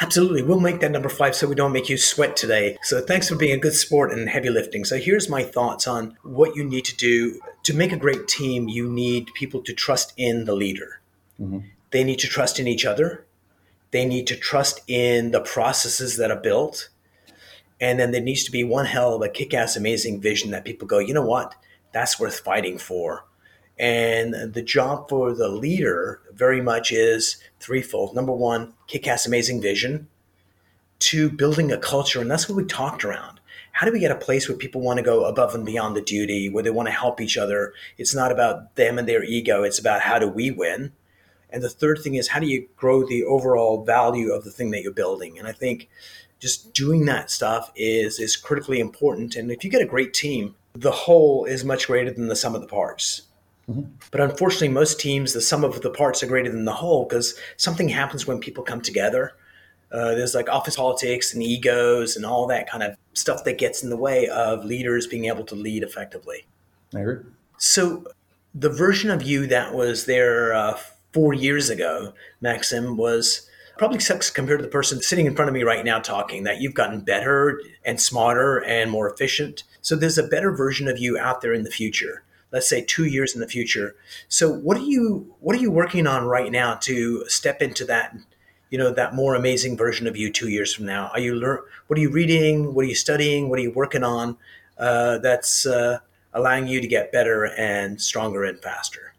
Absolutely. 0.00 0.42
We'll 0.42 0.60
make 0.60 0.80
that 0.80 0.90
number 0.90 1.08
five 1.08 1.34
so 1.34 1.46
we 1.46 1.54
don't 1.54 1.72
make 1.72 1.88
you 1.88 1.96
sweat 1.96 2.36
today. 2.36 2.78
So 2.82 3.00
thanks 3.00 3.28
for 3.28 3.36
being 3.36 3.54
a 3.54 3.60
good 3.60 3.74
sport 3.74 4.12
and 4.12 4.28
heavy 4.28 4.48
lifting. 4.48 4.84
So 4.84 4.96
here's 4.96 5.28
my 5.28 5.42
thoughts 5.42 5.86
on 5.86 6.16
what 6.22 6.56
you 6.56 6.64
need 6.64 6.84
to 6.86 6.96
do. 6.96 7.40
To 7.64 7.74
make 7.74 7.92
a 7.92 7.96
great 7.96 8.26
team, 8.26 8.68
you 8.68 8.88
need 8.88 9.32
people 9.34 9.62
to 9.62 9.72
trust 9.72 10.12
in 10.16 10.44
the 10.44 10.54
leader. 10.54 11.00
Mm-hmm. 11.40 11.60
They 11.90 12.04
need 12.04 12.18
to 12.20 12.26
trust 12.26 12.58
in 12.58 12.66
each 12.66 12.84
other. 12.84 13.26
They 13.90 14.06
need 14.06 14.26
to 14.28 14.36
trust 14.36 14.80
in 14.88 15.30
the 15.30 15.40
processes 15.40 16.16
that 16.16 16.30
are 16.30 16.40
built. 16.40 16.88
And 17.80 18.00
then 18.00 18.10
there 18.12 18.22
needs 18.22 18.44
to 18.44 18.50
be 18.50 18.64
one 18.64 18.86
hell 18.86 19.14
of 19.14 19.22
a 19.22 19.28
kick 19.28 19.52
ass, 19.52 19.76
amazing 19.76 20.20
vision 20.20 20.50
that 20.52 20.64
people 20.64 20.88
go, 20.88 20.98
you 20.98 21.12
know 21.12 21.26
what? 21.26 21.54
That's 21.92 22.18
worth 22.18 22.40
fighting 22.40 22.78
for. 22.78 23.24
And 23.78 24.54
the 24.54 24.62
job 24.62 25.08
for 25.08 25.34
the 25.34 25.48
leader 25.48 26.20
very 26.32 26.60
much 26.60 26.92
is 26.92 27.38
threefold. 27.58 28.14
Number 28.14 28.32
one, 28.32 28.74
kick 28.86 29.06
ass 29.08 29.26
amazing 29.26 29.60
vision. 29.60 30.08
Two, 30.98 31.30
building 31.30 31.72
a 31.72 31.78
culture. 31.78 32.20
And 32.20 32.30
that's 32.30 32.48
what 32.48 32.56
we 32.56 32.64
talked 32.64 33.04
around. 33.04 33.40
How 33.72 33.86
do 33.86 33.92
we 33.92 34.00
get 34.00 34.10
a 34.10 34.16
place 34.16 34.48
where 34.48 34.56
people 34.56 34.82
want 34.82 34.98
to 34.98 35.02
go 35.02 35.24
above 35.24 35.54
and 35.54 35.64
beyond 35.64 35.96
the 35.96 36.02
duty, 36.02 36.48
where 36.48 36.62
they 36.62 36.70
want 36.70 36.88
to 36.88 36.92
help 36.92 37.20
each 37.20 37.38
other? 37.38 37.72
It's 37.96 38.14
not 38.14 38.30
about 38.30 38.76
them 38.76 38.98
and 38.98 39.08
their 39.08 39.24
ego, 39.24 39.62
it's 39.62 39.78
about 39.78 40.02
how 40.02 40.18
do 40.18 40.28
we 40.28 40.50
win? 40.50 40.92
And 41.48 41.62
the 41.62 41.70
third 41.70 42.00
thing 42.00 42.14
is 42.14 42.28
how 42.28 42.40
do 42.40 42.46
you 42.46 42.68
grow 42.76 43.06
the 43.06 43.24
overall 43.24 43.84
value 43.84 44.30
of 44.32 44.44
the 44.44 44.50
thing 44.50 44.70
that 44.70 44.82
you're 44.82 44.92
building? 44.92 45.38
And 45.38 45.48
I 45.48 45.52
think 45.52 45.88
just 46.38 46.74
doing 46.74 47.04
that 47.06 47.30
stuff 47.30 47.70
is 47.76 48.18
is 48.18 48.36
critically 48.36 48.80
important. 48.80 49.36
And 49.36 49.50
if 49.50 49.64
you 49.64 49.70
get 49.70 49.82
a 49.82 49.86
great 49.86 50.12
team, 50.12 50.54
the 50.74 50.90
whole 50.90 51.44
is 51.44 51.64
much 51.64 51.86
greater 51.86 52.10
than 52.10 52.28
the 52.28 52.36
sum 52.36 52.54
of 52.54 52.60
the 52.60 52.66
parts. 52.66 53.22
Mm-hmm. 53.70 53.82
But 54.10 54.20
unfortunately, 54.20 54.68
most 54.68 54.98
teams, 54.98 55.32
the 55.32 55.40
sum 55.40 55.64
of 55.64 55.80
the 55.82 55.90
parts 55.90 56.22
are 56.22 56.26
greater 56.26 56.50
than 56.50 56.64
the 56.64 56.72
whole 56.72 57.04
because 57.04 57.34
something 57.56 57.88
happens 57.88 58.26
when 58.26 58.40
people 58.40 58.64
come 58.64 58.80
together. 58.80 59.34
Uh, 59.92 60.14
there's 60.14 60.34
like 60.34 60.48
office 60.48 60.76
politics 60.76 61.34
and 61.34 61.42
egos 61.42 62.16
and 62.16 62.24
all 62.24 62.46
that 62.46 62.68
kind 62.68 62.82
of 62.82 62.96
stuff 63.12 63.44
that 63.44 63.58
gets 63.58 63.82
in 63.82 63.90
the 63.90 63.96
way 63.96 64.26
of 64.28 64.64
leaders 64.64 65.06
being 65.06 65.26
able 65.26 65.44
to 65.44 65.54
lead 65.54 65.82
effectively. 65.82 66.46
I 66.94 67.00
agree. 67.00 67.18
So, 67.58 68.04
the 68.54 68.70
version 68.70 69.10
of 69.10 69.22
you 69.22 69.46
that 69.46 69.74
was 69.74 70.06
there 70.06 70.52
uh, 70.52 70.78
four 71.12 71.32
years 71.32 71.70
ago, 71.70 72.12
Maxime, 72.40 72.96
was 72.96 73.48
probably 73.78 73.98
sucks 73.98 74.30
compared 74.30 74.58
to 74.58 74.64
the 74.64 74.70
person 74.70 75.00
sitting 75.00 75.26
in 75.26 75.34
front 75.34 75.48
of 75.48 75.54
me 75.54 75.62
right 75.62 75.84
now 75.84 75.98
talking 75.98 76.44
that 76.44 76.60
you've 76.60 76.74
gotten 76.74 77.00
better 77.00 77.60
and 77.84 78.00
smarter 78.00 78.58
and 78.64 78.90
more 78.90 79.10
efficient. 79.10 79.64
So, 79.82 79.94
there's 79.94 80.18
a 80.18 80.26
better 80.26 80.52
version 80.52 80.88
of 80.88 80.98
you 80.98 81.18
out 81.18 81.42
there 81.42 81.52
in 81.52 81.64
the 81.64 81.70
future 81.70 82.24
let's 82.52 82.68
say 82.68 82.82
two 82.82 83.06
years 83.06 83.34
in 83.34 83.40
the 83.40 83.48
future. 83.48 83.96
So 84.28 84.52
what 84.52 84.76
are 84.76 84.84
you 84.84 85.34
what 85.40 85.56
are 85.56 85.60
you 85.60 85.70
working 85.70 86.06
on 86.06 86.26
right 86.26 86.52
now 86.52 86.74
to 86.82 87.24
step 87.28 87.62
into 87.62 87.84
that 87.86 88.16
you 88.70 88.78
know 88.78 88.92
that 88.92 89.14
more 89.14 89.34
amazing 89.34 89.76
version 89.76 90.06
of 90.06 90.16
you 90.16 90.30
two 90.30 90.48
years 90.48 90.72
from 90.74 90.86
now? 90.86 91.10
Are 91.12 91.20
you 91.20 91.34
learn 91.34 91.60
what 91.86 91.98
are 91.98 92.02
you 92.02 92.10
reading? 92.10 92.74
What 92.74 92.84
are 92.84 92.88
you 92.88 92.94
studying? 92.94 93.48
What 93.48 93.58
are 93.58 93.62
you 93.62 93.72
working 93.72 94.04
on? 94.04 94.36
Uh, 94.78 95.18
that's 95.18 95.66
uh, 95.66 95.98
allowing 96.32 96.66
you 96.66 96.80
to 96.80 96.86
get 96.86 97.12
better 97.12 97.44
and 97.44 98.00
stronger 98.00 98.44
and 98.44 98.60
faster. 98.60 99.14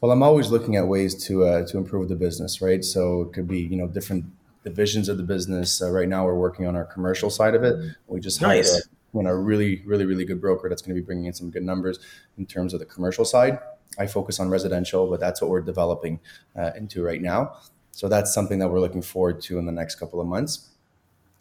Well, 0.00 0.12
I'm 0.12 0.22
always 0.22 0.50
looking 0.50 0.76
at 0.76 0.86
ways 0.86 1.14
to 1.26 1.44
uh, 1.44 1.66
to 1.68 1.78
improve 1.78 2.08
the 2.08 2.16
business, 2.16 2.60
right? 2.60 2.84
So 2.84 3.22
it 3.22 3.32
could 3.32 3.48
be 3.48 3.60
you 3.60 3.76
know 3.76 3.86
different 3.86 4.24
divisions 4.64 5.08
of 5.08 5.16
the 5.16 5.22
business. 5.22 5.80
Uh, 5.80 5.90
right 5.90 6.08
now, 6.08 6.24
we're 6.24 6.34
working 6.34 6.66
on 6.66 6.76
our 6.76 6.84
commercial 6.84 7.30
side 7.30 7.54
of 7.54 7.64
it. 7.64 7.76
We 8.06 8.20
just 8.20 8.42
nice. 8.42 8.70
hired 8.72 8.84
when 9.16 9.26
a 9.26 9.36
really, 9.36 9.82
really, 9.86 10.04
really 10.04 10.24
good 10.24 10.40
broker 10.40 10.68
that's 10.68 10.82
going 10.82 10.94
to 10.94 11.00
be 11.00 11.04
bringing 11.04 11.26
in 11.26 11.32
some 11.32 11.50
good 11.50 11.62
numbers 11.62 11.98
in 12.38 12.46
terms 12.46 12.74
of 12.74 12.80
the 12.80 12.86
commercial 12.86 13.24
side. 13.24 13.58
I 13.98 14.06
focus 14.06 14.38
on 14.40 14.50
residential, 14.50 15.08
but 15.08 15.20
that's 15.20 15.40
what 15.40 15.50
we're 15.50 15.62
developing 15.62 16.20
uh, 16.56 16.72
into 16.76 17.02
right 17.02 17.20
now. 17.20 17.56
So 17.92 18.08
that's 18.08 18.34
something 18.34 18.58
that 18.58 18.68
we're 18.68 18.80
looking 18.80 19.02
forward 19.02 19.40
to 19.42 19.58
in 19.58 19.64
the 19.64 19.72
next 19.72 19.94
couple 19.94 20.20
of 20.20 20.26
months. 20.26 20.68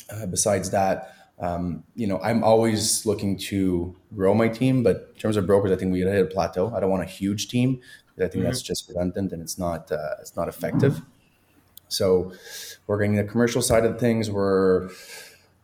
Uh, 0.10 0.26
besides 0.26 0.70
that, 0.72 1.14
um, 1.40 1.84
you 1.96 2.08
know, 2.08 2.20
I'm 2.22 2.44
always 2.44 3.06
looking 3.06 3.38
to 3.50 3.96
grow 4.16 4.34
my 4.34 4.48
team, 4.48 4.84
but 4.84 5.12
in 5.14 5.20
terms 5.20 5.36
of 5.36 5.46
brokers, 5.46 5.72
I 5.72 5.76
think 5.76 5.92
we 5.92 6.00
hit 6.00 6.22
a 6.22 6.26
plateau. 6.26 6.74
I 6.74 6.80
don't 6.80 6.90
want 6.90 7.04
a 7.04 7.12
huge 7.12 7.50
team. 7.50 7.82
I 8.18 8.22
think 8.22 8.36
mm-hmm. 8.36 8.44
that's 8.44 8.62
just 8.62 8.88
redundant 8.88 9.34
and 9.34 9.42
it's 9.42 9.58
not 9.58 9.92
uh, 9.92 10.16
it's 10.22 10.38
not 10.38 10.48
effective. 10.48 11.02
So, 11.90 12.32
we're 12.88 12.98
getting 12.98 13.16
the 13.16 13.26
commercial 13.26 13.62
side 13.62 13.86
of 13.86 14.00
things. 14.00 14.32
We're 14.32 14.90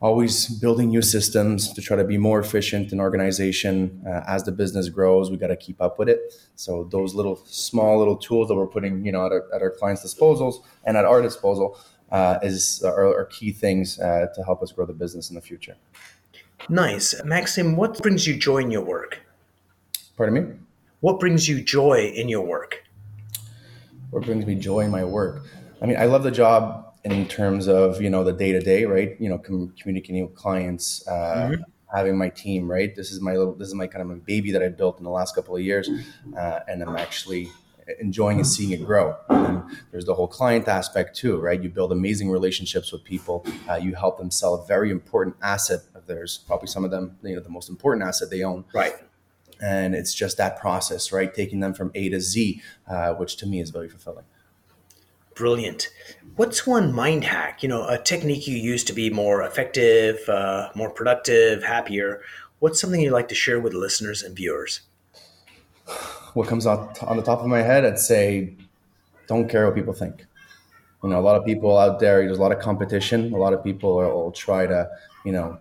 always 0.02 0.48
building 0.48 0.90
new 0.90 1.02
systems 1.02 1.72
to 1.72 1.82
try 1.82 1.96
to 1.96 2.04
be 2.04 2.18
more 2.18 2.40
efficient 2.40 2.92
in 2.92 3.00
organization. 3.00 4.02
Uh, 4.06 4.24
as 4.28 4.44
the 4.44 4.52
business 4.52 4.90
grows 4.90 5.30
we 5.30 5.38
got 5.38 5.48
to 5.48 5.56
keep 5.56 5.80
up 5.82 6.00
with 6.00 6.10
it. 6.10 6.20
So 6.56 6.88
those 6.92 7.14
little 7.14 7.38
small 7.46 8.00
little 8.00 8.18
tools 8.18 8.48
that 8.50 8.56
we're 8.56 8.68
putting 8.68 9.06
you 9.06 9.12
know 9.12 9.26
at 9.26 9.32
our, 9.32 9.46
at 9.54 9.62
our 9.62 9.70
clients 9.70 10.04
disposals 10.04 10.64
and 10.84 10.98
at 10.98 11.06
our 11.06 11.22
disposal 11.22 11.78
uh, 12.12 12.40
is 12.42 12.84
are, 12.84 13.20
are, 13.20 13.26
key 13.26 13.54
things 13.54 13.98
uh, 14.00 14.28
to 14.36 14.44
help 14.44 14.62
us 14.62 14.74
grow 14.74 14.86
the 14.86 14.94
business 14.94 15.30
in 15.30 15.36
the 15.36 15.42
future. 15.42 15.78
Nice. 16.68 17.16
Maxime 17.24 17.76
what 17.78 17.98
brings 18.00 18.28
you 18.28 18.36
joy 18.36 18.58
in 18.58 18.72
your 18.72 18.84
work? 18.84 19.20
Pardon 20.18 20.36
me? 20.36 20.56
What 21.00 21.20
brings 21.20 21.48
you 21.48 21.62
joy 21.62 22.12
in 22.14 22.28
your 22.28 22.46
work? 22.46 22.84
What 24.10 24.24
brings 24.24 24.46
me 24.46 24.56
joy 24.56 24.82
in 24.82 24.92
my 24.92 25.06
work? 25.06 25.46
I 25.82 25.86
mean 25.86 25.98
i 25.98 26.06
love 26.06 26.24
the 26.24 26.32
job 26.32 26.91
in 27.04 27.28
terms 27.28 27.68
of 27.68 28.02
you 28.02 28.10
know 28.10 28.24
the 28.24 28.34
day 28.34 28.52
to 28.52 28.60
day, 28.60 28.86
right? 28.86 29.16
You 29.20 29.30
know, 29.30 29.38
com- 29.38 29.74
communicating 29.80 30.26
with 30.26 30.36
clients, 30.36 31.08
uh, 31.08 31.12
mm-hmm. 31.52 31.62
having 31.96 32.18
my 32.18 32.30
team, 32.30 32.70
right? 32.70 32.96
This 32.96 33.12
is 33.12 33.22
my 33.22 33.36
little, 33.36 33.54
this 33.54 33.68
is 33.68 33.76
my 33.76 33.88
kind 33.88 34.02
of 34.02 34.08
my 34.08 34.24
baby 34.26 34.52
that 34.52 34.64
I 34.64 34.70
built 34.70 34.98
in 34.98 35.04
the 35.04 35.10
last 35.10 35.36
couple 35.36 35.56
of 35.56 35.62
years, 35.62 35.90
uh, 36.38 36.60
and 36.68 36.84
I'm 36.84 36.96
actually 36.96 37.52
enjoying 38.00 38.38
and 38.38 38.48
seeing 38.48 38.72
it 38.72 38.86
grow. 38.86 39.16
And 39.30 39.64
there's 39.92 40.06
the 40.06 40.14
whole 40.14 40.28
client 40.28 40.68
aspect 40.68 41.16
too, 41.16 41.40
right? 41.40 41.62
You 41.62 41.70
build 41.70 41.92
amazing 41.92 42.30
relationships 42.30 42.92
with 42.92 43.04
people. 43.04 43.46
Uh, 43.70 43.76
you 43.76 43.96
help 43.96 44.18
them 44.18 44.32
sell 44.32 44.56
a 44.56 44.66
very 44.66 44.92
important 44.92 45.36
asset 45.42 45.82
of 45.96 46.06
theirs, 46.08 46.44
probably 46.48 46.68
some 46.68 46.86
of 46.86 46.92
them, 46.92 47.18
you 47.24 47.36
know, 47.36 47.42
the 47.42 47.50
most 47.50 47.70
important 47.70 48.08
asset 48.08 48.30
they 48.30 48.44
own. 48.44 48.66
Right. 48.74 48.94
And 49.62 49.94
it's 49.94 50.14
just 50.14 50.38
that 50.38 50.60
process, 50.60 51.12
right? 51.12 51.34
Taking 51.34 51.60
them 51.60 51.74
from 51.74 51.92
A 51.94 52.10
to 52.10 52.20
Z, 52.20 52.62
uh, 52.88 53.14
which 53.14 53.38
to 53.38 53.46
me 53.46 53.60
is 53.60 53.70
very 53.70 53.90
fulfilling. 53.90 54.26
Brilliant. 55.42 55.90
What's 56.36 56.68
one 56.68 56.94
mind 56.94 57.24
hack, 57.24 57.64
you 57.64 57.68
know, 57.68 57.88
a 57.88 57.98
technique 57.98 58.48
you 58.48 58.56
use 58.56 58.84
to 58.84 58.94
be 58.94 59.10
more 59.10 59.42
effective, 59.42 60.20
uh, 60.30 60.70
more 60.76 60.92
productive, 60.92 61.64
happier? 61.64 62.22
What's 62.60 62.80
something 62.80 63.02
you'd 63.02 63.12
like 63.12 63.28
to 63.30 63.34
share 63.34 63.60
with 63.60 63.74
listeners 63.74 64.22
and 64.22 64.36
viewers? 64.36 64.82
What 66.36 66.48
comes 66.48 66.68
on, 66.68 66.94
on 67.02 67.18
the 67.18 67.24
top 67.24 67.40
of 67.40 67.48
my 67.48 67.64
head, 67.64 67.86
I'd 67.86 67.98
say 67.98 68.54
don't 69.26 69.50
care 69.50 69.66
what 69.66 69.74
people 69.74 69.94
think. 69.94 70.28
You 71.04 71.10
know, 71.10 71.20
a 71.20 71.26
lot 71.26 71.38
of 71.38 71.44
people 71.44 71.76
out 71.76 72.00
there, 72.00 72.24
there's 72.24 72.38
a 72.38 72.42
lot 72.42 72.52
of 72.52 72.60
competition. 72.60 73.34
A 73.34 73.38
lot 73.38 73.54
of 73.54 73.64
people 73.64 73.96
will 73.96 74.32
try 74.32 74.68
to, 74.68 74.92
you 75.26 75.32
know, 75.32 75.58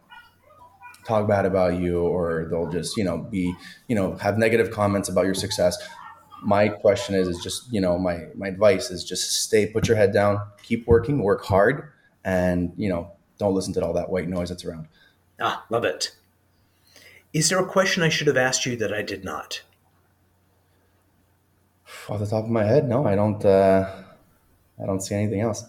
talk 1.06 1.26
bad 1.26 1.46
about 1.46 1.80
you 1.80 2.02
or 2.02 2.48
they'll 2.50 2.70
just, 2.70 2.98
you 2.98 3.04
know, 3.04 3.16
be, 3.16 3.54
you 3.88 3.96
know, 3.96 4.14
have 4.16 4.36
negative 4.36 4.72
comments 4.72 5.08
about 5.08 5.24
your 5.24 5.32
success 5.32 5.78
my 6.42 6.68
question 6.68 7.14
is 7.14 7.28
is 7.28 7.38
just 7.38 7.72
you 7.72 7.80
know 7.80 7.98
my 7.98 8.26
my 8.34 8.48
advice 8.48 8.90
is 8.90 9.04
just 9.04 9.42
stay 9.42 9.66
put 9.66 9.88
your 9.88 9.96
head 9.96 10.12
down 10.12 10.40
keep 10.62 10.86
working 10.86 11.22
work 11.22 11.44
hard 11.44 11.90
and 12.24 12.72
you 12.76 12.88
know 12.88 13.10
don't 13.38 13.54
listen 13.54 13.72
to 13.74 13.84
all 13.84 13.94
that 13.94 14.10
white 14.10 14.28
noise 14.28 14.50
that's 14.50 14.64
around. 14.64 14.86
Ah 15.40 15.64
love 15.70 15.84
it. 15.84 16.14
Is 17.32 17.48
there 17.48 17.58
a 17.58 17.66
question 17.66 18.02
i 18.02 18.08
should 18.08 18.26
have 18.26 18.36
asked 18.36 18.66
you 18.66 18.76
that 18.76 18.92
i 18.92 19.02
did 19.02 19.24
not? 19.24 19.62
Off 22.08 22.18
the 22.20 22.26
top 22.26 22.44
of 22.44 22.50
my 22.50 22.64
head 22.64 22.88
no 22.88 23.06
i 23.06 23.14
don't 23.14 23.44
uh 23.44 24.02
i 24.82 24.86
don't 24.86 25.00
see 25.00 25.14
anything 25.14 25.40
else 25.40 25.64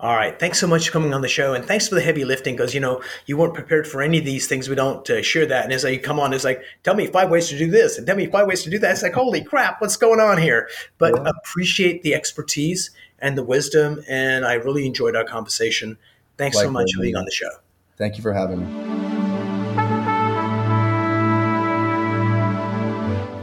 All 0.00 0.16
right. 0.16 0.38
Thanks 0.38 0.58
so 0.58 0.66
much 0.66 0.86
for 0.86 0.92
coming 0.92 1.12
on 1.12 1.20
the 1.20 1.28
show, 1.28 1.52
and 1.52 1.62
thanks 1.62 1.86
for 1.86 1.94
the 1.94 2.00
heavy 2.00 2.24
lifting 2.24 2.56
because 2.56 2.74
you 2.74 2.80
know 2.80 3.02
you 3.26 3.36
weren't 3.36 3.52
prepared 3.52 3.86
for 3.86 4.00
any 4.00 4.18
of 4.18 4.24
these 4.24 4.46
things. 4.46 4.66
We 4.66 4.74
don't 4.74 5.08
uh, 5.10 5.20
share 5.20 5.44
that, 5.44 5.64
and 5.64 5.74
as 5.74 5.84
I 5.84 5.98
come 5.98 6.18
on, 6.18 6.32
it's 6.32 6.42
like, 6.42 6.62
tell 6.82 6.94
me 6.94 7.06
five 7.06 7.28
ways 7.28 7.50
to 7.50 7.58
do 7.58 7.70
this, 7.70 7.98
and 7.98 8.06
tell 8.06 8.16
me 8.16 8.26
five 8.26 8.46
ways 8.46 8.62
to 8.62 8.70
do 8.70 8.78
that. 8.78 8.92
It's 8.92 9.02
like, 9.02 9.12
holy 9.12 9.44
crap, 9.44 9.78
what's 9.82 9.98
going 9.98 10.18
on 10.18 10.38
here? 10.38 10.70
But 10.96 11.14
yeah. 11.16 11.30
appreciate 11.44 12.02
the 12.02 12.14
expertise 12.14 12.90
and 13.18 13.36
the 13.36 13.44
wisdom, 13.44 14.02
and 14.08 14.46
I 14.46 14.54
really 14.54 14.86
enjoyed 14.86 15.14
our 15.14 15.24
conversation. 15.24 15.98
Thanks 16.38 16.58
so 16.58 16.70
much 16.70 16.90
for 16.94 17.02
being 17.02 17.16
on 17.16 17.26
the 17.26 17.30
show. 17.30 17.50
Thank 17.98 18.16
you 18.16 18.22
for 18.22 18.32
having 18.32 18.60
me. 18.60 19.00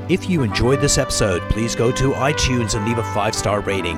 If 0.10 0.28
you 0.28 0.41
enjoyed 0.41 0.82
this 0.82 0.98
episode, 0.98 1.43
please 1.52 1.76
go 1.76 1.91
to 1.91 2.13
iTunes 2.13 2.76
and 2.76 2.88
leave 2.88 2.98
a 2.98 3.04
five 3.13 3.36
star 3.36 3.60
rating. 3.60 3.98